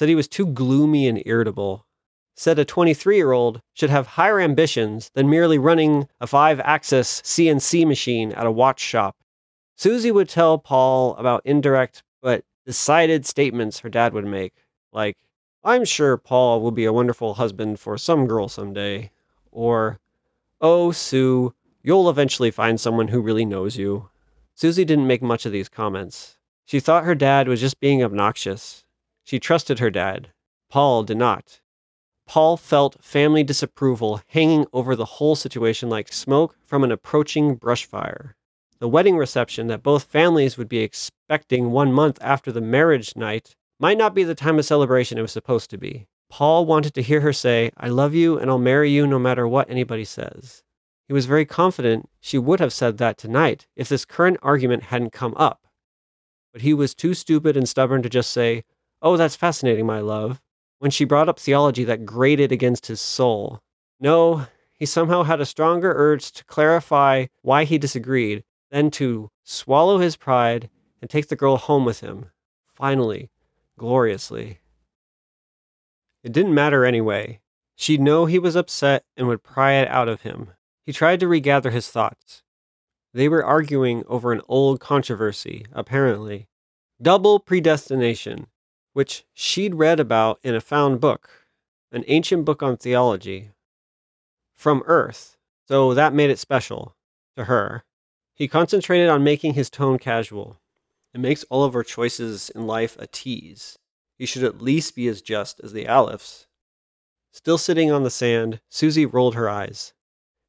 said 0.00 0.08
he 0.08 0.14
was 0.14 0.28
too 0.28 0.46
gloomy 0.46 1.06
and 1.06 1.22
irritable, 1.26 1.84
said 2.34 2.58
a 2.58 2.64
23 2.64 3.16
year 3.16 3.32
old 3.32 3.60
should 3.74 3.90
have 3.90 4.06
higher 4.06 4.40
ambitions 4.40 5.10
than 5.12 5.28
merely 5.28 5.58
running 5.58 6.08
a 6.22 6.26
five 6.26 6.58
axis 6.60 7.20
CNC 7.20 7.86
machine 7.86 8.32
at 8.32 8.46
a 8.46 8.50
watch 8.50 8.80
shop. 8.80 9.14
Susie 9.76 10.10
would 10.10 10.30
tell 10.30 10.56
Paul 10.56 11.14
about 11.16 11.44
indirect 11.44 12.02
but 12.22 12.44
decided 12.64 13.26
statements 13.26 13.80
her 13.80 13.90
dad 13.90 14.14
would 14.14 14.24
make, 14.24 14.54
like, 14.90 15.18
I'm 15.62 15.84
sure 15.84 16.16
Paul 16.16 16.62
will 16.62 16.70
be 16.70 16.86
a 16.86 16.94
wonderful 16.94 17.34
husband 17.34 17.78
for 17.78 17.98
some 17.98 18.26
girl 18.26 18.48
someday, 18.48 19.10
or, 19.52 20.00
Oh, 20.62 20.92
Sue, 20.92 21.52
you'll 21.82 22.08
eventually 22.08 22.50
find 22.50 22.80
someone 22.80 23.08
who 23.08 23.20
really 23.20 23.44
knows 23.44 23.76
you. 23.76 24.08
Susie 24.54 24.86
didn't 24.86 25.06
make 25.06 25.20
much 25.20 25.44
of 25.44 25.52
these 25.52 25.68
comments. 25.68 26.38
She 26.64 26.80
thought 26.80 27.04
her 27.04 27.14
dad 27.14 27.48
was 27.48 27.60
just 27.60 27.80
being 27.80 28.02
obnoxious. 28.02 28.86
She 29.30 29.38
trusted 29.38 29.78
her 29.78 29.90
dad. 29.90 30.32
Paul 30.70 31.04
did 31.04 31.16
not. 31.16 31.60
Paul 32.26 32.56
felt 32.56 32.96
family 33.00 33.44
disapproval 33.44 34.22
hanging 34.26 34.66
over 34.72 34.96
the 34.96 35.04
whole 35.04 35.36
situation 35.36 35.88
like 35.88 36.12
smoke 36.12 36.56
from 36.66 36.82
an 36.82 36.90
approaching 36.90 37.54
brush 37.54 37.86
fire. 37.86 38.34
The 38.80 38.88
wedding 38.88 39.16
reception 39.16 39.68
that 39.68 39.84
both 39.84 40.10
families 40.10 40.58
would 40.58 40.68
be 40.68 40.80
expecting 40.80 41.70
one 41.70 41.92
month 41.92 42.18
after 42.20 42.50
the 42.50 42.60
marriage 42.60 43.14
night 43.14 43.54
might 43.78 43.96
not 43.96 44.16
be 44.16 44.24
the 44.24 44.34
time 44.34 44.58
of 44.58 44.64
celebration 44.64 45.16
it 45.16 45.22
was 45.22 45.30
supposed 45.30 45.70
to 45.70 45.78
be. 45.78 46.08
Paul 46.28 46.66
wanted 46.66 46.92
to 46.94 47.02
hear 47.02 47.20
her 47.20 47.32
say, 47.32 47.70
I 47.76 47.86
love 47.86 48.16
you 48.16 48.36
and 48.36 48.50
I'll 48.50 48.58
marry 48.58 48.90
you 48.90 49.06
no 49.06 49.20
matter 49.20 49.46
what 49.46 49.70
anybody 49.70 50.04
says. 50.04 50.64
He 51.06 51.12
was 51.12 51.26
very 51.26 51.44
confident 51.44 52.10
she 52.18 52.36
would 52.36 52.58
have 52.58 52.72
said 52.72 52.98
that 52.98 53.16
tonight 53.16 53.68
if 53.76 53.88
this 53.88 54.04
current 54.04 54.38
argument 54.42 54.82
hadn't 54.82 55.12
come 55.12 55.34
up. 55.36 55.68
But 56.52 56.62
he 56.62 56.74
was 56.74 56.96
too 56.96 57.14
stupid 57.14 57.56
and 57.56 57.68
stubborn 57.68 58.02
to 58.02 58.08
just 58.08 58.32
say, 58.32 58.64
Oh, 59.02 59.16
that's 59.16 59.36
fascinating, 59.36 59.86
my 59.86 60.00
love, 60.00 60.40
when 60.78 60.90
she 60.90 61.04
brought 61.04 61.28
up 61.28 61.38
theology 61.38 61.84
that 61.84 62.04
grated 62.04 62.52
against 62.52 62.86
his 62.86 63.00
soul. 63.00 63.60
No, 63.98 64.46
he 64.72 64.86
somehow 64.86 65.22
had 65.22 65.40
a 65.40 65.46
stronger 65.46 65.92
urge 65.94 66.32
to 66.32 66.44
clarify 66.44 67.26
why 67.42 67.64
he 67.64 67.78
disagreed 67.78 68.44
than 68.70 68.90
to 68.92 69.30
swallow 69.44 69.98
his 69.98 70.16
pride 70.16 70.70
and 71.00 71.10
take 71.10 71.28
the 71.28 71.36
girl 71.36 71.56
home 71.56 71.84
with 71.84 72.00
him, 72.00 72.30
finally, 72.66 73.30
gloriously. 73.78 74.60
It 76.22 76.32
didn't 76.32 76.54
matter 76.54 76.84
anyway. 76.84 77.40
She'd 77.76 78.00
know 78.00 78.26
he 78.26 78.38
was 78.38 78.56
upset 78.56 79.04
and 79.16 79.26
would 79.26 79.42
pry 79.42 79.72
it 79.72 79.88
out 79.88 80.08
of 80.08 80.22
him. 80.22 80.50
He 80.84 80.92
tried 80.92 81.20
to 81.20 81.28
regather 81.28 81.70
his 81.70 81.88
thoughts. 81.88 82.42
They 83.14 83.28
were 83.28 83.44
arguing 83.44 84.04
over 84.06 84.32
an 84.32 84.42
old 84.48 84.80
controversy, 84.80 85.66
apparently. 85.72 86.48
double 87.00 87.40
predestination, 87.40 88.46
which 88.92 89.24
she'd 89.34 89.74
read 89.74 90.00
about 90.00 90.38
in 90.42 90.54
a 90.54 90.60
found 90.60 91.00
book, 91.00 91.46
an 91.92 92.04
ancient 92.06 92.44
book 92.44 92.62
on 92.62 92.76
theology, 92.76 93.50
from 94.54 94.82
Earth, 94.86 95.36
so 95.66 95.94
that 95.94 96.12
made 96.12 96.30
it 96.30 96.38
special 96.38 96.96
to 97.36 97.44
her. 97.44 97.84
He 98.34 98.48
concentrated 98.48 99.08
on 99.08 99.24
making 99.24 99.54
his 99.54 99.70
tone 99.70 99.98
casual. 99.98 100.60
It 101.12 101.20
makes 101.20 101.44
all 101.44 101.64
of 101.64 101.74
our 101.74 101.82
choices 101.82 102.50
in 102.50 102.66
life 102.66 102.96
a 102.98 103.06
tease. 103.06 103.78
He 104.18 104.26
should 104.26 104.44
at 104.44 104.62
least 104.62 104.94
be 104.94 105.08
as 105.08 105.22
just 105.22 105.60
as 105.60 105.72
the 105.72 105.86
Alephs. 105.86 106.46
Still 107.32 107.58
sitting 107.58 107.90
on 107.90 108.02
the 108.02 108.10
sand, 108.10 108.60
Susie 108.68 109.06
rolled 109.06 109.34
her 109.34 109.48
eyes. 109.48 109.92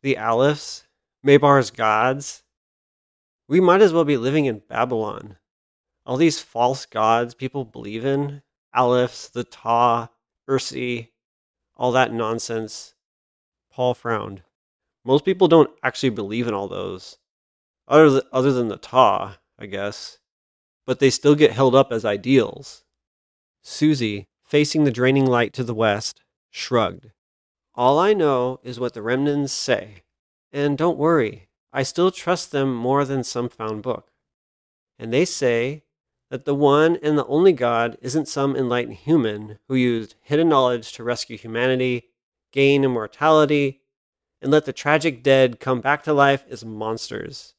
The 0.02 0.16
Alephs? 0.16 0.84
Mabar's 1.24 1.70
gods? 1.70 2.44
We 3.48 3.60
might 3.60 3.82
as 3.82 3.94
well 3.94 4.06
be 4.06 4.18
living 4.18 4.46
in 4.46 4.64
Babylon. 4.68 5.38
All 6.06 6.18
these 6.18 6.40
false 6.40 6.86
gods 6.86 7.34
people 7.34 7.64
believe 7.64 8.06
in 8.06 8.42
Alephs, 8.76 9.32
the 9.32 9.44
Ta, 9.44 10.10
Ursi, 10.50 11.10
all 11.76 11.92
that 11.92 12.14
nonsense. 12.14 12.94
Paul 13.72 13.94
frowned. 13.94 14.44
Most 15.04 15.26
people 15.26 15.48
don't 15.48 15.72
actually 15.84 16.10
believe 16.10 16.48
in 16.48 16.54
all 16.54 16.68
those, 16.68 17.18
other 17.88 18.10
than, 18.10 18.22
other 18.32 18.52
than 18.52 18.68
the 18.68 18.78
Ta, 18.78 19.40
I 19.58 19.66
guess. 19.66 20.20
But 20.86 21.00
they 21.00 21.10
still 21.10 21.36
get 21.36 21.52
held 21.52 21.76
up 21.76 21.92
as 21.92 22.04
ideals. 22.06 22.84
Susie, 23.64 24.28
facing 24.44 24.84
the 24.84 24.92
draining 24.92 25.26
light 25.26 25.54
to 25.54 25.64
the 25.64 25.74
west, 25.74 26.22
shrugged. 26.50 27.12
All 27.76 27.98
I 27.98 28.14
know 28.14 28.60
is 28.64 28.80
what 28.80 28.94
the 28.94 29.02
remnants 29.02 29.54
say. 29.54 30.04
And 30.52 30.78
don't 30.78 30.98
worry, 30.98 31.48
I 31.72 31.84
still 31.84 32.12
trust 32.12 32.52
them 32.52 32.76
more 32.76 33.06
than 33.06 33.24
some 33.24 33.48
found 33.48 33.84
book. 33.84 34.12
And 35.00 35.14
they 35.14 35.26
say 35.26 35.84
that 36.32 36.46
the 36.46 36.56
one 36.56 36.98
and 37.04 37.18
the 37.18 37.26
only 37.26 37.52
God 37.52 37.98
isn't 38.02 38.26
some 38.26 38.56
enlightened 38.56 38.96
human 38.96 39.60
who 39.68 39.76
used 39.76 40.16
hidden 40.22 40.48
knowledge 40.48 40.94
to 40.94 41.04
rescue 41.04 41.38
humanity, 41.38 42.06
gain 42.54 42.86
immortality, 42.86 43.82
and 44.42 44.50
let 44.50 44.64
the 44.64 44.72
tragic 44.72 45.24
dead 45.24 45.60
come 45.60 45.82
back 45.82 46.04
to 46.04 46.14
life 46.14 46.46
as 46.50 46.64
monsters. 46.64 47.54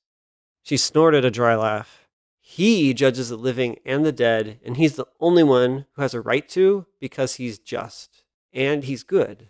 She 0.62 0.78
snorted 0.78 1.22
a 1.22 1.30
dry 1.30 1.54
laugh. 1.54 2.08
He 2.40 2.94
judges 2.94 3.28
the 3.28 3.36
living 3.36 3.76
and 3.84 4.06
the 4.06 4.10
dead, 4.10 4.58
and 4.64 4.78
he's 4.78 4.96
the 4.96 5.06
only 5.20 5.42
one 5.42 5.84
who 5.92 6.02
has 6.02 6.14
a 6.14 6.22
right 6.22 6.48
to 6.48 6.86
because 6.98 7.34
he's 7.34 7.58
just 7.58 8.24
and 8.54 8.84
he's 8.84 9.02
good. 9.02 9.48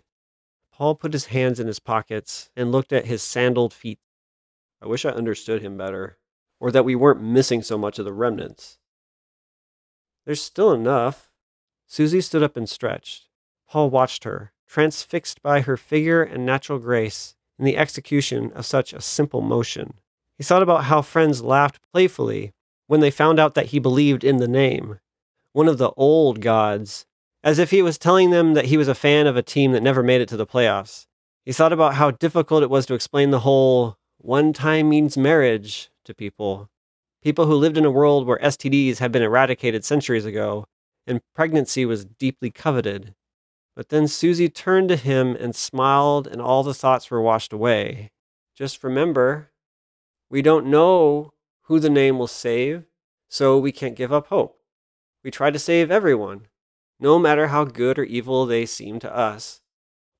Paul 0.73 0.95
put 0.95 1.13
his 1.13 1.27
hands 1.27 1.61
in 1.61 1.67
his 1.67 1.79
pockets 1.79 2.49
and 2.57 2.73
looked 2.73 2.91
at 2.91 3.05
his 3.05 3.23
sandaled 3.23 3.73
feet. 3.73 3.99
I 4.81 4.87
wish 4.87 5.05
I 5.05 5.11
understood 5.11 5.61
him 5.61 5.77
better, 5.77 6.17
or 6.59 6.71
that 6.71 6.83
we 6.83 6.95
weren't 6.95 7.21
missing 7.21 7.61
so 7.61 7.77
much 7.77 7.99
of 7.99 8.05
the 8.05 8.11
remnants. 8.11 8.79
There's 10.25 10.41
still 10.41 10.71
enough. 10.71 11.29
Susie 11.87 12.21
stood 12.21 12.43
up 12.43 12.55
and 12.55 12.67
stretched. 12.67 13.27
Paul 13.69 13.89
watched 13.89 14.23
her, 14.23 14.51
transfixed 14.67 15.41
by 15.41 15.61
her 15.61 15.77
figure 15.77 16.23
and 16.23 16.45
natural 16.45 16.79
grace 16.79 17.35
in 17.59 17.65
the 17.65 17.77
execution 17.77 18.51
of 18.53 18.65
such 18.65 18.93
a 18.93 19.01
simple 19.01 19.41
motion. 19.41 19.95
He 20.37 20.43
thought 20.43 20.63
about 20.63 20.85
how 20.85 21.01
friends 21.01 21.43
laughed 21.43 21.79
playfully 21.91 22.53
when 22.87 22.99
they 22.99 23.11
found 23.11 23.39
out 23.39 23.53
that 23.55 23.67
he 23.67 23.79
believed 23.79 24.23
in 24.23 24.37
the 24.37 24.47
name, 24.47 24.99
one 25.51 25.67
of 25.67 25.77
the 25.77 25.91
old 25.91 26.41
gods, 26.41 27.05
as 27.43 27.59
if 27.59 27.71
he 27.71 27.81
was 27.81 27.97
telling 27.97 28.29
them 28.29 28.53
that 28.53 28.65
he 28.65 28.77
was 28.77 28.87
a 28.87 28.95
fan 28.95 29.27
of 29.27 29.35
a 29.37 29.43
team 29.43 29.71
that 29.73 29.83
never 29.83 30.01
made 30.01 30.21
it 30.21 30.29
to 30.29 30.37
the 30.37 30.47
playoffs. 30.47 31.07
He 31.45 31.51
thought 31.51 31.73
about 31.73 31.95
how 31.95 32.11
difficult 32.11 32.63
it 32.63 32.69
was 32.69 32.85
to 32.85 32.93
explain 32.93 33.31
the 33.31 33.41
whole 33.41 33.97
one 34.17 34.53
time 34.53 34.89
means 34.89 35.17
marriage 35.17 35.89
to 36.05 36.13
people. 36.13 36.69
People 37.23 37.45
who 37.45 37.55
lived 37.55 37.77
in 37.77 37.85
a 37.85 37.91
world 37.91 38.27
where 38.27 38.37
STDs 38.39 38.97
had 38.97 39.11
been 39.13 39.21
eradicated 39.21 39.85
centuries 39.85 40.25
ago 40.25 40.65
and 41.07 41.21
pregnancy 41.33 41.85
was 41.85 42.03
deeply 42.05 42.51
coveted. 42.51 43.15
But 43.75 43.89
then 43.89 44.07
Susie 44.07 44.49
turned 44.49 44.89
to 44.89 44.95
him 44.95 45.35
and 45.35 45.55
smiled, 45.55 46.27
and 46.27 46.41
all 46.41 46.63
the 46.63 46.73
thoughts 46.73 47.09
were 47.09 47.21
washed 47.21 47.53
away. 47.53 48.11
Just 48.55 48.83
remember, 48.83 49.51
we 50.29 50.41
don't 50.41 50.67
know 50.67 51.33
who 51.63 51.79
the 51.79 51.89
name 51.89 52.19
will 52.19 52.27
save, 52.27 52.83
so 53.29 53.57
we 53.57 53.71
can't 53.71 53.95
give 53.95 54.13
up 54.13 54.27
hope. 54.27 54.59
We 55.23 55.31
try 55.31 55.49
to 55.49 55.59
save 55.59 55.89
everyone, 55.89 56.47
no 56.99 57.17
matter 57.17 57.47
how 57.47 57.63
good 57.63 57.97
or 57.97 58.03
evil 58.03 58.45
they 58.45 58.65
seem 58.65 58.99
to 58.99 59.15
us. 59.15 59.61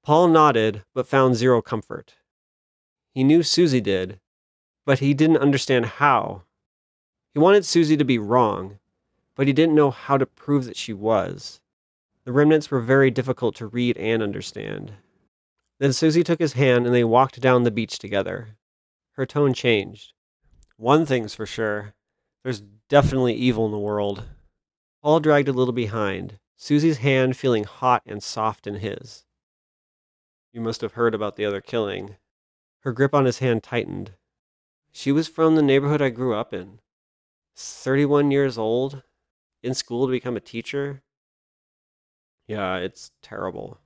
Paul 0.03 0.29
nodded, 0.29 0.83
but 0.95 1.07
found 1.07 1.35
zero 1.35 1.61
comfort. 1.61 2.15
He 3.13 3.23
knew 3.23 3.43
Susie 3.43 3.81
did, 3.81 4.19
but 4.85 4.99
he 4.99 5.13
didn't 5.13 5.37
understand 5.37 5.85
how. 5.85 6.43
He 7.33 7.39
wanted 7.39 7.65
Susie 7.65 7.97
to 7.97 8.05
be 8.05 8.19
wrong, 8.19 8.79
but 9.35 9.47
he 9.47 9.53
didn't 9.53 9.75
know 9.75 9.89
how 9.89 10.17
to 10.17 10.25
prove 10.25 10.65
that 10.65 10.77
she 10.77 10.93
was. 10.93 11.61
The 12.25 12.31
remnants 12.31 12.69
were 12.69 12.79
very 12.79 13.09
difficult 13.09 13.55
to 13.55 13.67
read 13.67 13.97
and 13.97 14.21
understand. 14.21 14.93
Then 15.79 15.93
Susie 15.93 16.23
took 16.23 16.39
his 16.39 16.53
hand 16.53 16.85
and 16.85 16.93
they 16.93 17.03
walked 17.03 17.41
down 17.41 17.63
the 17.63 17.71
beach 17.71 17.97
together. 17.97 18.55
Her 19.13 19.25
tone 19.25 19.53
changed. 19.53 20.13
One 20.77 21.05
thing's 21.05 21.35
for 21.35 21.45
sure 21.45 21.93
there's 22.43 22.61
definitely 22.89 23.33
evil 23.33 23.65
in 23.65 23.71
the 23.71 23.79
world. 23.79 24.23
Paul 25.01 25.19
dragged 25.21 25.47
a 25.47 25.53
little 25.53 25.73
behind, 25.73 26.39
Susie's 26.57 26.97
hand 26.97 27.37
feeling 27.37 27.63
hot 27.63 28.03
and 28.05 28.21
soft 28.21 28.67
in 28.67 28.75
his. 28.75 29.25
You 30.51 30.61
must 30.61 30.81
have 30.81 30.93
heard 30.93 31.15
about 31.15 31.35
the 31.35 31.45
other 31.45 31.61
killing. 31.61 32.17
Her 32.81 32.91
grip 32.91 33.13
on 33.15 33.25
his 33.25 33.39
hand 33.39 33.63
tightened. 33.63 34.11
She 34.91 35.11
was 35.11 35.27
from 35.27 35.55
the 35.55 35.61
neighborhood 35.61 36.01
I 36.01 36.09
grew 36.09 36.35
up 36.35 36.53
in. 36.53 36.79
31 37.55 38.31
years 38.31 38.57
old, 38.57 39.03
in 39.61 39.73
school 39.73 40.05
to 40.05 40.11
become 40.11 40.35
a 40.35 40.41
teacher. 40.41 41.01
Yeah, 42.47 42.75
it's 42.77 43.11
terrible. 43.21 43.79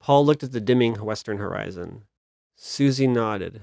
Paul 0.00 0.24
looked 0.24 0.42
at 0.42 0.52
the 0.52 0.60
dimming 0.60 0.94
western 0.94 1.38
horizon. 1.38 2.04
Susie 2.56 3.06
nodded. 3.06 3.62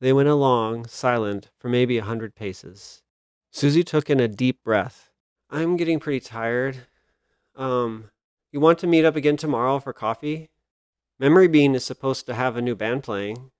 They 0.00 0.12
went 0.12 0.28
along, 0.28 0.86
silent, 0.86 1.50
for 1.58 1.68
maybe 1.68 1.98
a 1.98 2.04
hundred 2.04 2.34
paces. 2.34 3.02
Susie 3.50 3.82
took 3.82 4.10
in 4.10 4.20
a 4.20 4.28
deep 4.28 4.62
breath. 4.62 5.10
I'm 5.50 5.76
getting 5.76 5.98
pretty 5.98 6.20
tired. 6.20 6.86
Um, 7.56 8.10
you 8.52 8.60
want 8.60 8.78
to 8.80 8.86
meet 8.86 9.04
up 9.04 9.16
again 9.16 9.36
tomorrow 9.36 9.78
for 9.78 9.92
coffee? 9.92 10.50
Memory 11.18 11.48
Bean 11.48 11.74
is 11.74 11.84
supposed 11.84 12.26
to 12.26 12.34
have 12.34 12.56
a 12.56 12.62
new 12.62 12.76
band 12.76 13.02
playing. 13.02 13.50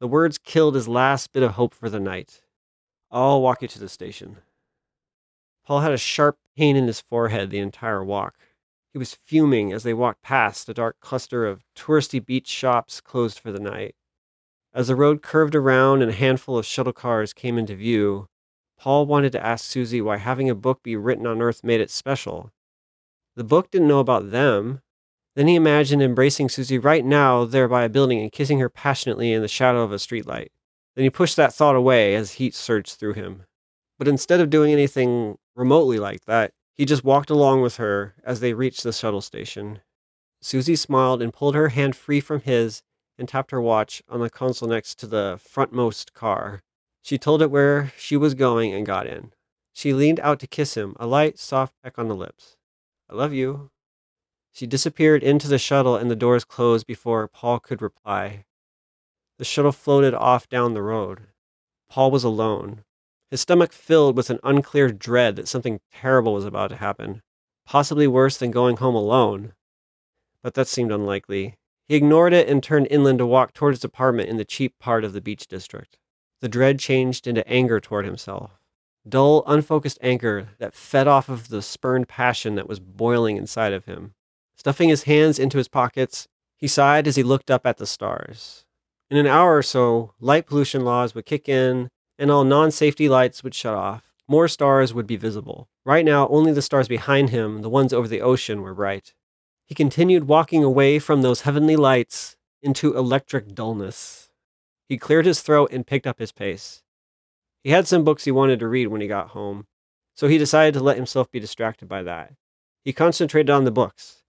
The 0.00 0.08
words 0.08 0.38
killed 0.38 0.74
his 0.74 0.88
last 0.88 1.32
bit 1.32 1.42
of 1.42 1.52
hope 1.52 1.74
for 1.74 1.88
the 1.88 2.00
night. 2.00 2.40
I'll 3.10 3.40
walk 3.40 3.62
you 3.62 3.68
to 3.68 3.78
the 3.78 3.88
station. 3.88 4.38
Paul 5.64 5.80
had 5.80 5.92
a 5.92 5.98
sharp 5.98 6.38
pain 6.56 6.76
in 6.76 6.86
his 6.86 7.00
forehead 7.00 7.50
the 7.50 7.58
entire 7.58 8.04
walk. 8.04 8.34
He 8.92 8.98
was 8.98 9.14
fuming 9.14 9.72
as 9.72 9.82
they 9.82 9.94
walked 9.94 10.22
past 10.22 10.68
a 10.68 10.74
dark 10.74 10.98
cluster 11.00 11.46
of 11.46 11.62
touristy 11.76 12.24
beach 12.24 12.48
shops 12.48 13.00
closed 13.00 13.38
for 13.38 13.52
the 13.52 13.60
night. 13.60 13.94
As 14.74 14.88
the 14.88 14.96
road 14.96 15.22
curved 15.22 15.54
around 15.54 16.02
and 16.02 16.10
a 16.10 16.14
handful 16.14 16.58
of 16.58 16.66
shuttle 16.66 16.92
cars 16.92 17.32
came 17.32 17.58
into 17.58 17.74
view, 17.74 18.28
Paul 18.78 19.06
wanted 19.06 19.32
to 19.32 19.44
ask 19.44 19.64
Susie 19.64 20.00
why 20.00 20.18
having 20.18 20.48
a 20.48 20.54
book 20.54 20.82
be 20.82 20.96
written 20.96 21.26
on 21.26 21.42
Earth 21.42 21.64
made 21.64 21.80
it 21.80 21.90
special. 21.90 22.52
The 23.36 23.44
book 23.44 23.70
didn't 23.70 23.88
know 23.88 24.00
about 24.00 24.30
them. 24.30 24.80
Then 25.34 25.48
he 25.48 25.54
imagined 25.54 26.02
embracing 26.02 26.48
Susie 26.48 26.78
right 26.78 27.04
now 27.04 27.44
there 27.44 27.68
by 27.68 27.84
a 27.84 27.88
building 27.88 28.20
and 28.20 28.32
kissing 28.32 28.58
her 28.58 28.68
passionately 28.68 29.32
in 29.32 29.42
the 29.42 29.48
shadow 29.48 29.82
of 29.82 29.92
a 29.92 29.96
streetlight. 29.96 30.48
Then 30.98 31.04
he 31.04 31.10
pushed 31.10 31.36
that 31.36 31.54
thought 31.54 31.76
away 31.76 32.16
as 32.16 32.32
heat 32.32 32.56
surged 32.56 32.98
through 32.98 33.12
him. 33.12 33.44
But 34.00 34.08
instead 34.08 34.40
of 34.40 34.50
doing 34.50 34.72
anything 34.72 35.38
remotely 35.54 36.00
like 36.00 36.24
that, 36.24 36.54
he 36.74 36.84
just 36.84 37.04
walked 37.04 37.30
along 37.30 37.62
with 37.62 37.76
her 37.76 38.16
as 38.24 38.40
they 38.40 38.52
reached 38.52 38.82
the 38.82 38.92
shuttle 38.92 39.20
station. 39.20 39.78
Susie 40.42 40.74
smiled 40.74 41.22
and 41.22 41.32
pulled 41.32 41.54
her 41.54 41.68
hand 41.68 41.94
free 41.94 42.18
from 42.18 42.40
his 42.40 42.82
and 43.16 43.28
tapped 43.28 43.52
her 43.52 43.60
watch 43.60 44.02
on 44.08 44.18
the 44.18 44.28
console 44.28 44.68
next 44.68 44.96
to 44.96 45.06
the 45.06 45.38
frontmost 45.38 46.14
car. 46.14 46.64
She 47.00 47.16
told 47.16 47.42
it 47.42 47.50
where 47.52 47.92
she 47.96 48.16
was 48.16 48.34
going 48.34 48.74
and 48.74 48.84
got 48.84 49.06
in. 49.06 49.30
She 49.72 49.92
leaned 49.92 50.18
out 50.18 50.40
to 50.40 50.48
kiss 50.48 50.76
him, 50.76 50.96
a 50.98 51.06
light, 51.06 51.38
soft 51.38 51.74
peck 51.80 51.96
on 51.96 52.08
the 52.08 52.16
lips. 52.16 52.56
I 53.08 53.14
love 53.14 53.32
you. 53.32 53.70
She 54.50 54.66
disappeared 54.66 55.22
into 55.22 55.46
the 55.46 55.58
shuttle 55.58 55.94
and 55.94 56.10
the 56.10 56.16
doors 56.16 56.44
closed 56.44 56.88
before 56.88 57.28
Paul 57.28 57.60
could 57.60 57.80
reply. 57.80 58.46
The 59.38 59.44
shuttle 59.44 59.72
floated 59.72 60.14
off 60.14 60.48
down 60.48 60.74
the 60.74 60.82
road. 60.82 61.28
Paul 61.88 62.10
was 62.10 62.24
alone, 62.24 62.84
his 63.30 63.40
stomach 63.42 63.72
filled 63.72 64.16
with 64.16 64.30
an 64.30 64.40
unclear 64.42 64.90
dread 64.90 65.36
that 65.36 65.48
something 65.48 65.80
terrible 65.92 66.34
was 66.34 66.44
about 66.44 66.70
to 66.70 66.76
happen, 66.76 67.22
possibly 67.66 68.06
worse 68.06 68.36
than 68.38 68.50
going 68.50 68.78
home 68.78 68.94
alone. 68.94 69.52
But 70.42 70.54
that 70.54 70.68
seemed 70.68 70.92
unlikely. 70.92 71.56
He 71.86 71.94
ignored 71.94 72.32
it 72.32 72.48
and 72.48 72.62
turned 72.62 72.88
inland 72.90 73.18
to 73.18 73.26
walk 73.26 73.52
toward 73.52 73.74
his 73.74 73.84
apartment 73.84 74.28
in 74.28 74.38
the 74.38 74.44
cheap 74.44 74.78
part 74.78 75.04
of 75.04 75.12
the 75.12 75.20
beach 75.20 75.46
district. 75.46 75.98
The 76.40 76.48
dread 76.48 76.78
changed 76.78 77.26
into 77.26 77.46
anger 77.48 77.80
toward 77.80 78.04
himself 78.04 78.52
dull, 79.08 79.42
unfocused 79.46 79.98
anger 80.02 80.50
that 80.58 80.74
fed 80.74 81.08
off 81.08 81.30
of 81.30 81.48
the 81.48 81.62
spurned 81.62 82.08
passion 82.08 82.56
that 82.56 82.68
was 82.68 82.78
boiling 82.78 83.36
inside 83.36 83.72
of 83.72 83.86
him. 83.86 84.12
Stuffing 84.56 84.90
his 84.90 85.04
hands 85.04 85.38
into 85.38 85.56
his 85.56 85.68
pockets, 85.68 86.28
he 86.58 86.66
sighed 86.66 87.06
as 87.06 87.16
he 87.16 87.22
looked 87.22 87.50
up 87.50 87.66
at 87.66 87.78
the 87.78 87.86
stars. 87.86 88.66
In 89.10 89.16
an 89.16 89.26
hour 89.26 89.56
or 89.56 89.62
so, 89.62 90.12
light 90.20 90.46
pollution 90.46 90.84
laws 90.84 91.14
would 91.14 91.24
kick 91.24 91.48
in 91.48 91.88
and 92.18 92.30
all 92.30 92.44
non 92.44 92.70
safety 92.70 93.08
lights 93.08 93.42
would 93.42 93.54
shut 93.54 93.74
off. 93.74 94.02
more 94.30 94.48
stars 94.48 94.92
would 94.92 95.06
be 95.06 95.16
visible. 95.16 95.68
Right 95.86 96.04
now, 96.04 96.28
only 96.28 96.52
the 96.52 96.60
stars 96.60 96.86
behind 96.86 97.30
him, 97.30 97.62
the 97.62 97.70
ones 97.70 97.94
over 97.94 98.06
the 98.06 98.20
ocean, 98.20 98.60
were 98.60 98.74
bright. 98.74 99.14
He 99.64 99.74
continued 99.74 100.24
walking 100.24 100.62
away 100.62 100.98
from 100.98 101.22
those 101.22 101.42
heavenly 101.42 101.76
lights 101.76 102.36
into 102.62 102.94
electric 102.94 103.54
dullness. 103.54 104.28
He 104.86 104.98
cleared 104.98 105.24
his 105.24 105.40
throat 105.40 105.70
and 105.72 105.86
picked 105.86 106.06
up 106.06 106.18
his 106.18 106.32
pace. 106.32 106.82
He 107.64 107.70
had 107.70 107.86
some 107.86 108.04
books 108.04 108.24
he 108.24 108.30
wanted 108.30 108.60
to 108.60 108.68
read 108.68 108.88
when 108.88 109.00
he 109.00 109.06
got 109.08 109.28
home, 109.28 109.66
so 110.14 110.28
he 110.28 110.36
decided 110.36 110.74
to 110.74 110.84
let 110.84 110.96
himself 110.96 111.30
be 111.30 111.40
distracted 111.40 111.88
by 111.88 112.02
that. 112.02 112.34
He 112.84 112.92
concentrated 112.92 113.50
on 113.50 113.64
the 113.64 113.70
books. 113.70 114.22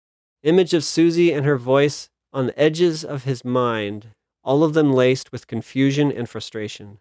Image 0.43 0.73
of 0.73 0.85
Susie 0.85 1.33
and 1.33 1.45
her 1.45 1.57
voice 1.57 2.09
on 2.31 2.47
the 2.47 2.59
edges 2.59 3.03
of 3.03 3.23
his 3.25 3.43
mind, 3.43 4.13
all 4.49 4.63
of 4.63 4.73
them 4.73 4.91
laced 4.91 5.31
with 5.31 5.45
confusion 5.45 6.11
and 6.11 6.27
frustration. 6.27 6.97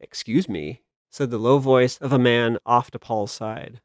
Excuse 0.00 0.48
me, 0.48 0.82
said 1.12 1.30
the 1.30 1.38
low 1.38 1.58
voice 1.58 1.96
of 1.98 2.12
a 2.12 2.18
man 2.18 2.58
off 2.66 2.90
to 2.90 2.98
Paul's 2.98 3.30
side. 3.30 3.80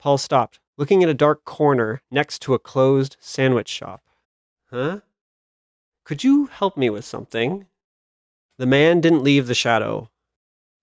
Paul 0.00 0.18
stopped, 0.18 0.58
looking 0.76 1.04
at 1.04 1.08
a 1.08 1.14
dark 1.14 1.44
corner 1.44 2.02
next 2.10 2.40
to 2.42 2.54
a 2.54 2.58
closed 2.58 3.16
sandwich 3.20 3.68
shop. 3.68 4.02
Huh? 4.72 5.02
Could 6.04 6.24
you 6.24 6.46
help 6.46 6.76
me 6.76 6.90
with 6.90 7.04
something? 7.04 7.66
The 8.58 8.66
man 8.66 9.00
didn't 9.00 9.22
leave 9.22 9.46
the 9.46 9.54
shadow. 9.54 10.10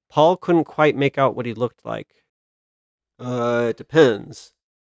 Paul 0.09 0.37
couldn't 0.37 0.63
quite 0.63 0.95
make 0.95 1.17
out 1.17 1.35
what 1.35 1.45
he 1.45 1.53
looked 1.53 1.83
like. 1.83 2.23
Uh, 3.19 3.65
it 3.71 3.75
depends. 3.75 4.53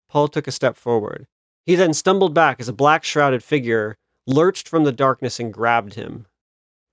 Paul 0.09 0.29
took 0.29 0.47
a 0.47 0.53
step 0.53 0.79
forward. 0.79 1.27
He 1.67 1.75
then 1.75 1.93
stumbled 1.93 2.33
back 2.33 2.59
as 2.59 2.71
a 2.71 2.73
black 2.73 3.05
shrouded 3.05 3.45
figure 3.45 3.99
lurched 4.27 4.67
from 4.67 4.85
the 4.85 4.93
darkness 4.93 5.39
and 5.39 5.53
grabbed 5.53 5.93
him. 5.93 6.25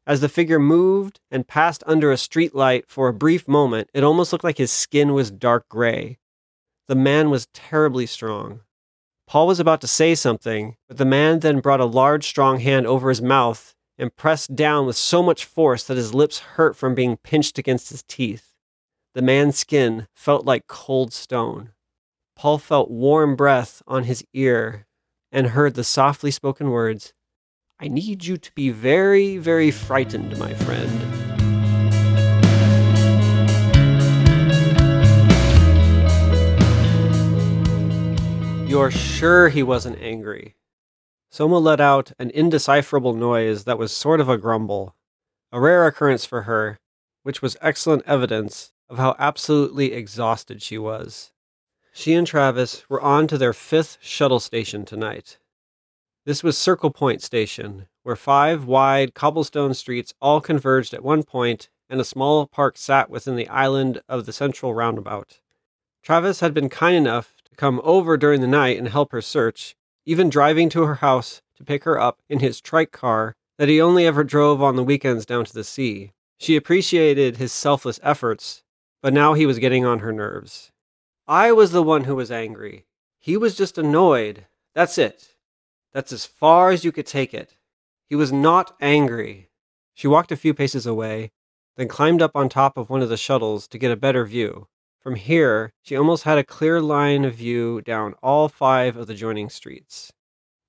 As 0.07 0.21
the 0.21 0.29
figure 0.29 0.59
moved 0.59 1.19
and 1.31 1.47
passed 1.47 1.83
under 1.87 2.11
a 2.11 2.15
streetlight 2.15 2.83
for 2.87 3.07
a 3.07 3.13
brief 3.13 3.47
moment, 3.47 3.89
it 3.93 4.03
almost 4.03 4.31
looked 4.31 4.43
like 4.43 4.59
his 4.59 4.71
skin 4.71 5.13
was 5.13 5.31
dark 5.31 5.67
gray. 5.67 6.19
The 6.87 6.95
man 6.95 7.31
was 7.31 7.47
terribly 7.53 8.05
strong. 8.05 8.61
Paul 9.27 9.47
was 9.47 9.59
about 9.59 9.81
to 9.81 9.87
say 9.87 10.13
something, 10.13 10.75
but 10.87 10.97
the 10.97 11.05
man 11.05 11.39
then 11.39 11.59
brought 11.59 11.79
a 11.79 11.85
large, 11.85 12.27
strong 12.27 12.59
hand 12.59 12.85
over 12.85 13.09
his 13.09 13.21
mouth 13.21 13.73
and 13.97 14.15
pressed 14.15 14.55
down 14.55 14.85
with 14.85 14.95
so 14.95 15.23
much 15.23 15.45
force 15.45 15.83
that 15.85 15.97
his 15.97 16.13
lips 16.13 16.39
hurt 16.39 16.75
from 16.75 16.93
being 16.93 17.17
pinched 17.17 17.57
against 17.57 17.89
his 17.89 18.03
teeth. 18.03 18.53
The 19.15 19.23
man's 19.23 19.57
skin 19.57 20.07
felt 20.13 20.45
like 20.45 20.67
cold 20.67 21.13
stone. 21.13 21.71
Paul 22.35 22.59
felt 22.59 22.91
warm 22.91 23.35
breath 23.35 23.81
on 23.87 24.03
his 24.03 24.23
ear 24.33 24.85
and 25.31 25.47
heard 25.47 25.73
the 25.73 25.83
softly 25.83 26.29
spoken 26.29 26.69
words 26.69 27.13
I 27.77 27.89
need 27.89 28.23
you 28.23 28.37
to 28.37 28.51
be 28.53 28.69
very, 28.69 29.37
very 29.37 29.69
frightened, 29.69 30.37
my 30.37 30.53
friend. 30.53 30.89
You're 38.69 38.91
sure 38.91 39.49
he 39.49 39.61
wasn't 39.61 40.01
angry? 40.01 40.55
Soma 41.29 41.57
let 41.57 41.81
out 41.81 42.13
an 42.17 42.29
indecipherable 42.29 43.13
noise 43.13 43.65
that 43.65 43.77
was 43.77 43.91
sort 43.91 44.21
of 44.21 44.29
a 44.29 44.37
grumble, 44.37 44.95
a 45.51 45.59
rare 45.59 45.85
occurrence 45.85 46.25
for 46.25 46.43
her, 46.43 46.79
which 47.23 47.41
was 47.41 47.57
excellent 47.61 48.03
evidence 48.07 48.71
of 48.89 48.97
how 48.97 49.17
absolutely 49.19 49.91
exhausted 49.91 50.61
she 50.61 50.77
was. 50.77 51.33
She 51.91 52.13
and 52.13 52.25
Travis 52.25 52.89
were 52.89 53.01
on 53.01 53.27
to 53.27 53.37
their 53.37 53.51
fifth 53.51 53.97
shuttle 54.01 54.39
station 54.39 54.85
tonight. 54.85 55.39
This 56.25 56.41
was 56.41 56.57
Circle 56.57 56.89
Point 56.89 57.21
Station, 57.21 57.85
where 58.01 58.15
five 58.15 58.65
wide 58.65 59.13
cobblestone 59.13 59.75
streets 59.75 60.11
all 60.19 60.41
converged 60.41 60.91
at 60.91 61.03
one 61.03 61.21
point 61.21 61.69
and 61.87 62.01
a 62.01 62.03
small 62.03 62.47
park 62.47 62.79
sat 62.79 63.11
within 63.11 63.35
the 63.35 63.47
island 63.47 64.01
of 64.09 64.25
the 64.25 64.33
central 64.33 64.73
roundabout. 64.73 65.39
Travis 66.01 66.39
had 66.39 66.51
been 66.51 66.67
kind 66.67 66.95
enough 66.95 67.35
to 67.47 67.55
come 67.55 67.79
over 67.83 68.17
during 68.17 68.41
the 68.41 68.47
night 68.47 68.79
and 68.79 68.87
help 68.87 69.11
her 69.11 69.21
search, 69.21 69.75
even 70.03 70.31
driving 70.31 70.67
to 70.69 70.81
her 70.85 70.95
house 70.95 71.43
to 71.57 71.63
pick 71.63 71.83
her 71.83 71.99
up 71.99 72.23
in 72.27 72.39
his 72.39 72.59
trike 72.59 72.91
car 72.91 73.35
that 73.59 73.69
he 73.69 73.79
only 73.79 74.07
ever 74.07 74.23
drove 74.23 74.63
on 74.63 74.75
the 74.77 74.83
weekends 74.83 75.27
down 75.27 75.45
to 75.45 75.53
the 75.53 75.63
sea. 75.63 76.11
She 76.39 76.55
appreciated 76.55 77.37
his 77.37 77.51
selfless 77.51 77.99
efforts, 78.01 78.63
but 78.99 79.13
now 79.13 79.35
he 79.35 79.45
was 79.45 79.59
getting 79.59 79.85
on 79.85 79.99
her 79.99 80.11
nerves. 80.11 80.71
I 81.27 81.51
was 81.51 81.71
the 81.71 81.83
one 81.83 82.05
who 82.05 82.15
was 82.15 82.31
angry. 82.31 82.87
He 83.19 83.37
was 83.37 83.55
just 83.55 83.77
annoyed. 83.77 84.47
That's 84.73 84.97
it. 84.97 85.34
That's 85.95 86.11
as 86.11 86.25
far 86.25 86.71
as 86.71 86.83
you 86.83 86.91
could 86.91 87.05
take 87.05 87.33
it. 87.33 87.55
He 88.09 88.17
was 88.17 88.29
not 88.29 88.75
angry. 88.81 89.49
She 89.93 90.09
walked 90.09 90.29
a 90.29 90.35
few 90.35 90.53
paces 90.53 90.85
away, 90.85 91.31
then 91.77 91.87
climbed 91.87 92.21
up 92.21 92.35
on 92.35 92.49
top 92.49 92.75
of 92.75 92.89
one 92.89 93.01
of 93.01 93.07
the 93.07 93.15
shuttles 93.15 93.65
to 93.69 93.77
get 93.77 93.91
a 93.91 93.95
better 93.95 94.25
view. 94.25 94.67
From 94.99 95.15
here, 95.15 95.71
she 95.81 95.95
almost 95.95 96.23
had 96.23 96.37
a 96.37 96.43
clear 96.43 96.81
line 96.81 97.23
of 97.23 97.35
view 97.35 97.79
down 97.79 98.13
all 98.21 98.49
five 98.49 98.97
of 98.97 99.07
the 99.07 99.13
joining 99.13 99.47
streets. 99.47 100.11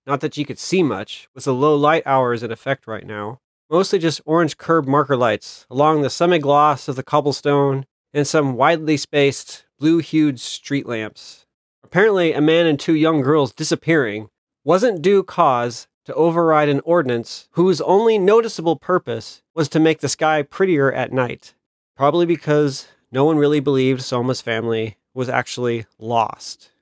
Not 0.07 0.21
that 0.21 0.35
she 0.35 0.45
could 0.45 0.61
see 0.61 0.85
much, 0.85 1.29
with 1.35 1.43
the 1.43 1.53
low 1.53 1.75
light 1.75 2.05
hours 2.07 2.45
in 2.45 2.53
effect 2.53 2.87
right 2.87 3.05
now. 3.05 3.41
Mostly 3.69 3.99
just 3.99 4.21
orange 4.27 4.57
curb 4.57 4.87
marker 4.87 5.17
lights 5.17 5.67
along 5.69 6.03
the 6.03 6.09
semi 6.09 6.39
gloss 6.39 6.87
of 6.87 6.95
the 6.95 7.03
cobblestone 7.03 7.85
and 8.15 8.29
some 8.29 8.55
widely 8.55 8.97
spaced, 8.97 9.65
blue 9.77 9.99
hued 9.99 10.39
street 10.39 10.87
lamps. 10.87 11.47
Apparently, 11.83 12.33
a 12.33 12.41
man 12.41 12.67
and 12.67 12.79
two 12.79 12.95
young 12.95 13.23
girls 13.23 13.53
disappearing 13.53 14.29
wasn't 14.67 15.01
due 15.01 15.23
cause 15.23 15.87
to 16.05 16.13
override 16.15 16.69
an 16.69 16.81
ordinance 16.85 17.47
whose 17.53 17.81
only 17.83 18.19
noticeable 18.19 18.75
purpose 18.75 19.41
was 19.55 19.69
to 19.69 19.79
make 19.79 20.01
the 20.01 20.09
sky 20.09 20.43
prettier 20.43 20.93
at 20.93 21.13
night. 21.13 21.55
Probably 21.97 22.27
because 22.27 22.89
no 23.13 23.25
one 23.25 23.39
really 23.39 23.61
believed 23.61 24.03
Soma's 24.03 24.41
family 24.41 24.97
was 25.15 25.29
actually 25.29 25.87
lost. 26.01 26.73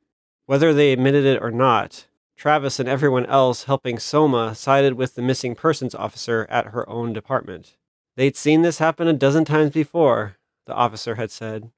Whether 0.47 0.73
they 0.73 0.95
admitted 0.95 1.27
it 1.27 1.43
or 1.43 1.51
not, 1.51 2.07
Travis 2.39 2.81
and 2.81 2.89
everyone 2.89 3.27
else 3.27 3.65
helping 3.65 3.99
Soma 3.99 4.55
sided 4.55 4.95
with 4.95 5.15
the 5.15 5.23
missing 5.23 5.55
persons 5.55 5.95
officer 5.95 6.47
at 6.49 6.69
her 6.69 6.89
own 6.89 7.13
department. 7.13 7.77
They'd 8.17 8.35
seen 8.35 8.63
this 8.63 8.79
happen 8.79 9.09
a 9.09 9.13
dozen 9.13 9.45
times 9.45 9.73
before, 9.73 10.37
the 10.65 10.75
officer 10.75 11.17
had 11.17 11.31
said. 11.31 11.71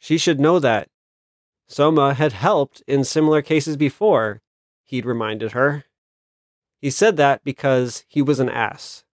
She 0.00 0.18
should 0.18 0.40
know 0.40 0.58
that. 0.58 0.88
Soma 1.68 2.14
had 2.14 2.32
helped 2.32 2.82
in 2.88 3.04
similar 3.04 3.40
cases 3.40 3.76
before, 3.76 4.40
he'd 4.84 5.06
reminded 5.06 5.52
her. 5.52 5.84
He 6.80 6.90
said 6.90 7.16
that 7.16 7.42
because 7.44 8.04
he 8.08 8.22
was 8.22 8.40
an 8.40 8.48
ass. 8.48 9.04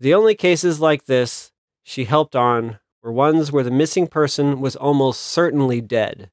The 0.00 0.14
only 0.14 0.34
cases 0.34 0.80
like 0.80 1.04
this 1.04 1.52
she 1.82 2.04
helped 2.04 2.34
on 2.34 2.78
were 3.02 3.12
ones 3.12 3.50
where 3.50 3.64
the 3.64 3.70
missing 3.70 4.06
person 4.06 4.60
was 4.60 4.76
almost 4.76 5.20
certainly 5.20 5.80
dead. 5.80 6.30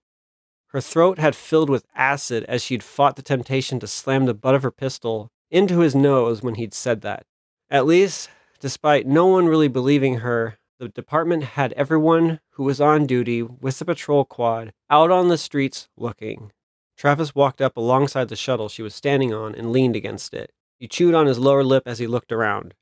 Her 0.68 0.82
throat 0.82 1.18
had 1.18 1.36
filled 1.36 1.70
with 1.70 1.88
acid 1.96 2.44
as 2.48 2.64
she'd 2.64 2.84
fought 2.84 3.16
the 3.16 3.22
temptation 3.24 3.80
to 3.80 3.88
slam 3.88 4.26
the 4.26 4.34
butt 4.36 4.56
of 4.56 4.64
her 4.64 4.72
pistol 4.72 5.32
into 5.50 5.80
his 5.80 5.96
nose 5.96 6.44
when 6.44 6.56
he'd 6.56 6.74
said 6.74 7.02
that. 7.02 7.26
At 7.72 7.88
least, 7.88 8.30
despite 8.60 9.08
no 9.08 9.26
one 9.26 9.48
really 9.48 9.68
believing 9.68 10.20
her, 10.20 10.60
the 10.80 10.90
department 10.90 11.44
had 11.44 11.74
everyone 11.74 12.40
who 12.52 12.64
was 12.64 12.80
on 12.80 13.06
duty 13.06 13.42
with 13.42 13.80
the 13.80 13.86
patrol 13.86 14.26
quad 14.26 14.74
out 14.90 15.12
on 15.12 15.28
the 15.28 15.38
streets 15.38 15.90
looking. 15.98 16.52
Travis 17.00 17.34
walked 17.34 17.62
up 17.62 17.78
alongside 17.78 18.28
the 18.28 18.36
shuttle 18.36 18.68
she 18.68 18.82
was 18.82 18.94
standing 18.94 19.34
on 19.34 19.56
and 19.56 19.72
leaned 19.72 19.96
against 19.96 20.34
it. 20.34 20.52
He 20.78 20.90
chewed 20.90 21.16
on 21.16 21.28
his 21.28 21.40
lower 21.40 21.64
lip 21.64 21.84
as 21.86 22.00
he 22.00 22.08
looked 22.08 22.30
around. 22.30 22.74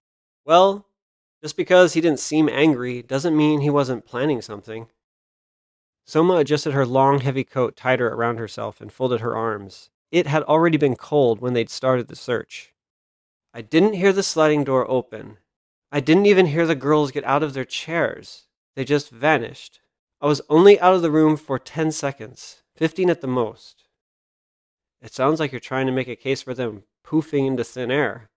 Well, 0.43 0.87
just 1.43 1.55
because 1.55 1.93
he 1.93 2.01
didn't 2.01 2.19
seem 2.19 2.49
angry 2.49 3.03
doesn't 3.03 3.37
mean 3.37 3.61
he 3.61 3.69
wasn't 3.69 4.07
planning 4.07 4.41
something. 4.41 4.87
Soma 6.03 6.37
adjusted 6.37 6.73
her 6.73 6.83
long, 6.83 7.19
heavy 7.19 7.43
coat 7.43 7.75
tighter 7.75 8.07
around 8.07 8.39
herself 8.39 8.81
and 8.81 8.91
folded 8.91 9.21
her 9.21 9.35
arms. 9.35 9.91
It 10.11 10.25
had 10.25 10.41
already 10.43 10.77
been 10.77 10.95
cold 10.95 11.39
when 11.39 11.53
they'd 11.53 11.69
started 11.69 12.07
the 12.07 12.15
search. 12.15 12.73
I 13.53 13.61
didn't 13.61 13.93
hear 13.93 14.11
the 14.11 14.23
sliding 14.23 14.63
door 14.63 14.89
open. 14.89 15.37
I 15.91 15.99
didn't 15.99 16.25
even 16.25 16.47
hear 16.47 16.65
the 16.65 16.73
girls 16.73 17.11
get 17.11 17.23
out 17.25 17.43
of 17.43 17.53
their 17.53 17.65
chairs. 17.65 18.47
They 18.75 18.83
just 18.83 19.11
vanished. 19.11 19.79
I 20.19 20.25
was 20.25 20.41
only 20.49 20.79
out 20.79 20.95
of 20.95 21.03
the 21.03 21.11
room 21.11 21.37
for 21.37 21.59
10 21.59 21.91
seconds, 21.91 22.63
15 22.73 23.11
at 23.11 23.21
the 23.21 23.27
most. 23.27 23.86
It 25.01 25.13
sounds 25.13 25.39
like 25.39 25.51
you're 25.51 25.59
trying 25.59 25.85
to 25.85 25.91
make 25.91 26.07
a 26.07 26.15
case 26.15 26.41
for 26.41 26.53
them 26.53 26.83
poofing 27.05 27.47
into 27.47 27.63
thin 27.63 27.91
air. 27.91 28.29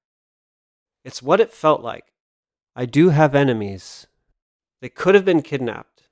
It's 1.04 1.22
what 1.22 1.40
it 1.40 1.52
felt 1.52 1.82
like. 1.82 2.12
I 2.76 2.86
do 2.86 3.08
have 3.08 3.34
enemies. 3.34 4.06
They 4.80 4.88
could 4.88 5.14
have 5.14 5.24
been 5.24 5.42
kidnapped. 5.42 6.04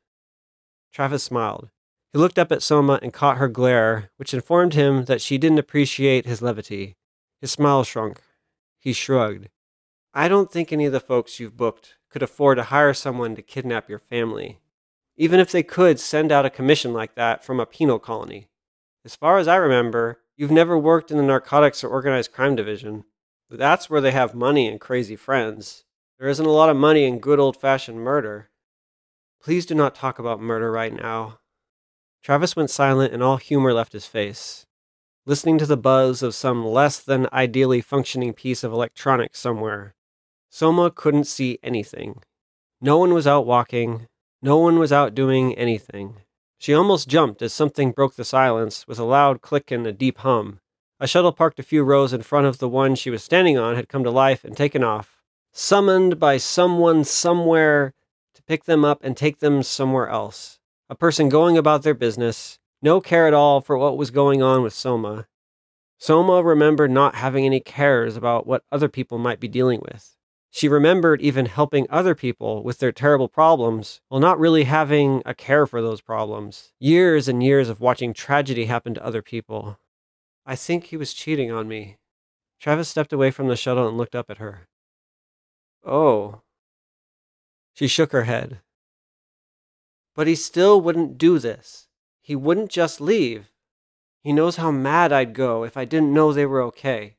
Travis 0.93 1.23
smiled. 1.23 1.71
He 2.13 2.19
looked 2.19 2.39
up 2.39 2.51
at 2.51 2.63
Soma 2.63 2.99
and 3.03 3.13
caught 3.13 3.37
her 3.37 3.49
glare, 3.49 4.11
which 4.17 4.33
informed 4.33 4.75
him 4.75 5.05
that 5.05 5.21
she 5.21 5.37
didn't 5.39 5.59
appreciate 5.59 6.27
his 6.27 6.41
levity. 6.41 6.97
His 7.41 7.53
smile 7.53 7.85
shrunk. 7.85 8.23
He 8.79 8.93
shrugged. 8.93 9.49
I 10.15 10.29
don't 10.29 10.51
think 10.51 10.73
any 10.73 10.87
of 10.87 10.93
the 10.93 11.01
folks 11.01 11.39
you've 11.39 11.57
booked 11.57 11.97
could 12.11 12.23
afford 12.23 12.57
to 12.57 12.65
hire 12.65 12.95
someone 12.95 13.37
to 13.37 13.43
kidnap 13.43 13.89
your 13.89 13.99
family, 13.99 14.59
even 15.17 15.39
if 15.39 15.53
they 15.53 15.63
could 15.63 16.01
send 16.01 16.33
out 16.33 16.47
a 16.47 16.51
commission 16.51 16.93
like 16.95 17.15
that 17.15 17.45
from 17.45 17.61
a 17.61 17.67
penal 17.67 17.99
colony. 17.99 18.49
As 19.05 19.15
far 19.15 19.39
as 19.39 19.47
I 19.47 19.57
remember, 19.57 20.21
You've 20.39 20.53
never 20.53 20.79
worked 20.79 21.11
in 21.11 21.17
the 21.17 21.25
narcotics 21.25 21.83
or 21.83 21.89
organized 21.89 22.33
crime 22.33 22.55
division. 22.55 23.03
That's 23.51 23.91
where 23.91 24.01
they 24.01 24.13
have 24.13 24.37
money 24.37 24.69
and 24.69 24.81
crazy 24.81 25.17
friends. 25.17 25.83
There 26.21 26.29
isn't 26.29 26.47
a 26.47 26.51
lot 26.51 26.71
of 26.71 26.77
money 26.77 27.07
in 27.07 27.19
good 27.19 27.41
old 27.41 27.57
fashioned 27.57 27.99
murder. 27.99 28.49
Please 29.43 29.67
do 29.67 29.75
not 29.75 29.97
talk 29.97 30.21
about 30.21 30.41
murder 30.41 30.71
right 30.71 30.93
now. 30.93 31.41
Travis 32.23 32.55
went 32.55 32.71
silent 32.71 33.13
and 33.13 33.21
all 33.21 33.39
humor 33.39 33.73
left 33.73 33.93
his 33.93 34.07
face, 34.07 34.65
listening 35.27 35.59
to 35.59 35.67
the 35.67 35.77
buzz 35.77 36.23
of 36.23 36.37
some 36.37 36.65
less 36.65 37.01
than 37.01 37.27
ideally 37.33 37.81
functioning 37.81 38.33
piece 38.33 38.63
of 38.63 38.73
electronics 38.73 39.41
somewhere. 39.41 39.97
Soma 40.51 40.93
couldn't 40.93 41.25
see 41.25 41.59
anything. 41.65 42.23
No 42.81 42.97
one 42.97 43.13
was 43.13 43.27
out 43.27 43.45
walking. 43.45 44.07
No 44.41 44.59
one 44.59 44.79
was 44.79 44.93
out 44.93 45.17
doing 45.17 45.53
anything. 45.59 46.19
She 46.61 46.75
almost 46.75 47.09
jumped 47.09 47.41
as 47.41 47.53
something 47.53 47.93
broke 47.93 48.17
the 48.17 48.25
silence 48.25 48.87
with 48.89 48.99
a 48.99 49.05
loud 49.05 49.41
click 49.43 49.71
and 49.71 49.87
a 49.87 49.93
deep 49.93 50.19
hum. 50.19 50.59
A 50.99 51.07
shuttle 51.07 51.33
parked 51.33 51.61
a 51.61 51.63
few 51.63 51.85
rows 51.85 52.13
in 52.13 52.23
front 52.23 52.49
of 52.49 52.59
the 52.59 52.69
one 52.69 52.97
she 52.97 53.11
was 53.11 53.23
standing 53.23 53.57
on 53.57 53.77
had 53.77 53.89
come 53.89 54.03
to 54.03 54.11
life 54.11 54.45
and 54.45 54.57
taken 54.57 54.83
off, 54.83 55.23
summoned 55.53 56.19
by 56.19 56.37
someone 56.37 57.05
somewhere 57.05 57.95
to 58.35 58.43
pick 58.43 58.65
them 58.65 58.85
up 58.85 59.05
and 59.05 59.17
take 59.17 59.39
them 59.39 59.63
somewhere 59.63 60.09
else. 60.09 60.59
A 60.91 60.97
person 60.97 61.29
going 61.29 61.57
about 61.57 61.85
their 61.85 61.95
business, 61.95 62.59
no 62.83 63.01
care 63.01 63.29
at 63.29 63.35
all 63.35 63.61
for 63.61 63.79
what 63.79 63.97
was 63.97 64.11
going 64.11 64.43
on 64.43 64.65
with 64.65 64.73
Soma. 64.73 65.29
Soma 65.97 66.43
remembered 66.43 66.91
not 66.91 67.15
having 67.15 67.47
any 67.47 67.61
cares 67.61 68.17
about 68.17 68.49
what 68.49 68.65
other 68.73 68.89
people 68.89 69.19
might 69.19 69.39
be 69.39 69.49
dealing 69.49 69.81
with. 69.81 70.17
She 70.51 70.69
remembered 70.69 71.21
even 71.21 71.47
helping 71.47 71.87
other 71.91 72.15
people 72.15 72.63
with 72.63 72.79
their 72.79 72.93
terrible 72.93 73.29
problems 73.29 74.01
while 74.09 74.21
not 74.21 74.39
really 74.39 74.65
having 74.65 75.23
a 75.27 75.35
care 75.35 75.67
for 75.67 75.83
those 75.83 76.01
problems. 76.01 76.73
Years 76.79 77.29
and 77.29 77.43
years 77.43 77.69
of 77.69 77.81
watching 77.81 78.15
tragedy 78.15 78.65
happen 78.65 78.95
to 78.95 79.05
other 79.05 79.23
people. 79.23 79.79
I 80.47 80.57
think 80.57 80.85
he 80.85 80.97
was 80.97 81.13
cheating 81.13 81.51
on 81.53 81.69
me. 81.69 81.99
Travis 82.59 82.89
stepped 82.89 83.13
away 83.13 83.31
from 83.31 83.49
the 83.49 83.57
shuttle 83.57 83.87
and 83.87 83.99
looked 83.99 84.15
up 84.17 84.31
at 84.31 84.39
her. 84.39 84.69
Oh. 85.85 86.41
She 87.75 87.87
shook 87.87 88.13
her 88.13 88.25
head. 88.25 88.61
But 90.17 90.27
he 90.27 90.35
still 90.35 90.81
wouldn't 90.81 91.19
do 91.19 91.39
this. 91.39 91.87
He 92.23 92.35
wouldn't 92.35 92.71
just 92.71 93.01
leave. 93.01 93.53
He 94.25 94.33
knows 94.33 94.57
how 94.57 94.71
mad 94.71 95.13
I'd 95.13 95.35
go 95.35 95.63
if 95.63 95.77
I 95.77 95.85
didn't 95.85 96.13
know 96.13 96.33
they 96.33 96.47
were 96.47 96.63
okay. 96.63 97.17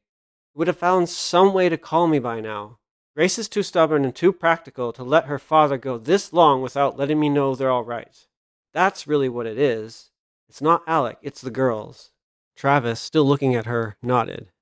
He 0.54 0.58
would 0.58 0.68
have 0.68 0.78
found 0.78 1.08
some 1.08 1.54
way 1.54 1.70
to 1.70 1.78
call 1.78 2.08
me 2.08 2.20
by 2.20 2.42
now. 2.42 2.79
Grace 3.20 3.38
is 3.38 3.50
too 3.50 3.64
stubborn 3.64 4.06
and 4.06 4.16
too 4.16 4.32
practical 4.32 4.94
to 4.94 5.04
let 5.04 5.26
her 5.26 5.38
father 5.38 5.78
go 5.78 5.98
this 5.98 6.32
long 6.32 6.62
without 6.62 6.98
letting 6.98 7.20
me 7.20 7.28
know 7.28 7.54
they're 7.54 7.70
all 7.70 7.84
right. 7.84 8.26
That's 8.74 9.08
really 9.08 9.28
what 9.28 9.46
it 9.46 9.58
is. 9.58 10.12
It's 10.48 10.62
not 10.62 10.84
Alec, 10.88 11.18
it's 11.22 11.42
the 11.42 11.52
girls. 11.52 12.12
Travis, 12.56 13.02
still 13.02 13.26
looking 13.26 13.56
at 13.56 13.66
her, 13.66 13.98
nodded. 14.02 14.54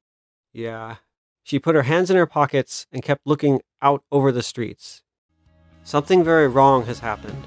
Yeah. 0.54 0.96
She 1.44 1.60
put 1.60 1.76
her 1.76 1.84
hands 1.84 2.10
in 2.10 2.18
her 2.18 2.26
pockets 2.26 2.88
and 2.92 3.04
kept 3.04 3.28
looking 3.28 3.62
out 3.80 4.02
over 4.12 4.32
the 4.32 4.42
streets. 4.42 5.04
Something 5.84 6.24
very 6.24 6.48
wrong 6.48 6.84
has 6.86 6.98
happened. 6.98 7.44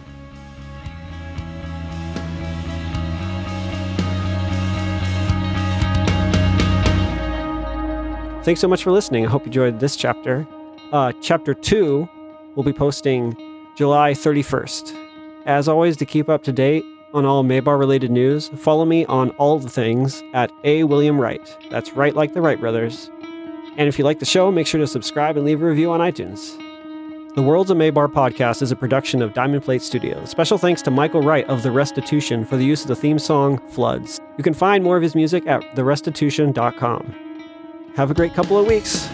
Thanks 8.45 8.61
so 8.61 8.69
much 8.69 8.85
for 8.85 8.93
listening. 8.93 9.27
I 9.27 9.29
hope 9.29 9.43
you 9.43 9.47
enjoyed 9.49 9.81
this 9.81 9.97
chapter. 9.97 10.47
Uh, 10.93 11.13
chapter 11.21 11.55
2 11.55 12.09
will 12.55 12.65
be 12.65 12.73
posting 12.73 13.37
July 13.77 14.13
31st. 14.13 14.97
As 15.47 15.69
always, 15.69 15.97
to 15.99 16.07
keep 16.07 16.29
up 16.29 16.43
to 16.45 16.53
date, 16.53 16.85
on 17.13 17.25
all 17.25 17.43
Mabar 17.43 17.79
related 17.79 18.11
news, 18.11 18.49
follow 18.51 18.85
me 18.85 19.05
on 19.07 19.31
all 19.31 19.59
the 19.59 19.69
things 19.69 20.23
at 20.33 20.53
A. 20.65 20.85
William 20.85 21.21
Wright. 21.21 21.57
That's 21.71 21.93
right 21.95 22.15
like 22.15 22.35
the 22.35 22.41
Wright 22.41 22.61
brothers. 22.61 23.11
And 23.77 23.89
if 23.89 23.99
you 23.99 24.05
like 24.05 24.19
the 24.21 24.25
show, 24.25 24.51
make 24.53 24.67
sure 24.67 24.81
to 24.81 24.87
subscribe 24.87 25.37
and 25.37 25.45
leave 25.45 25.63
a 25.63 25.67
review 25.67 25.91
on 25.91 26.01
iTunes. 26.01 26.57
The 27.35 27.43
Worlds 27.43 27.71
of 27.71 27.79
Mabar 27.79 28.13
podcast 28.13 28.61
is 28.61 28.73
a 28.73 28.77
production 28.77 29.23
of 29.23 29.35
Diamond 29.35 29.63
Plate 29.63 29.83
Studios. 29.83 30.31
Special 30.31 30.59
thanks 30.59 30.83
to 30.83 30.91
Michael 30.91 31.23
Wright 31.23 31.47
of 31.49 31.63
The 31.63 31.71
Restitution 31.71 32.45
for 32.45 32.57
the 32.57 32.65
use 32.65 32.83
of 32.83 32.89
the 32.89 32.97
theme 32.97 33.19
song 33.19 33.59
Floods. 33.71 34.21
You 34.37 34.45
can 34.45 34.55
find 34.55 34.83
more 34.83 34.97
of 34.97 35.03
his 35.03 35.15
music 35.15 35.47
at 35.47 35.63
therestitution.com. 35.77 37.15
Have 37.97 38.11
a 38.11 38.15
great 38.15 38.35
couple 38.35 38.59
of 38.59 38.67
weeks. 38.67 39.09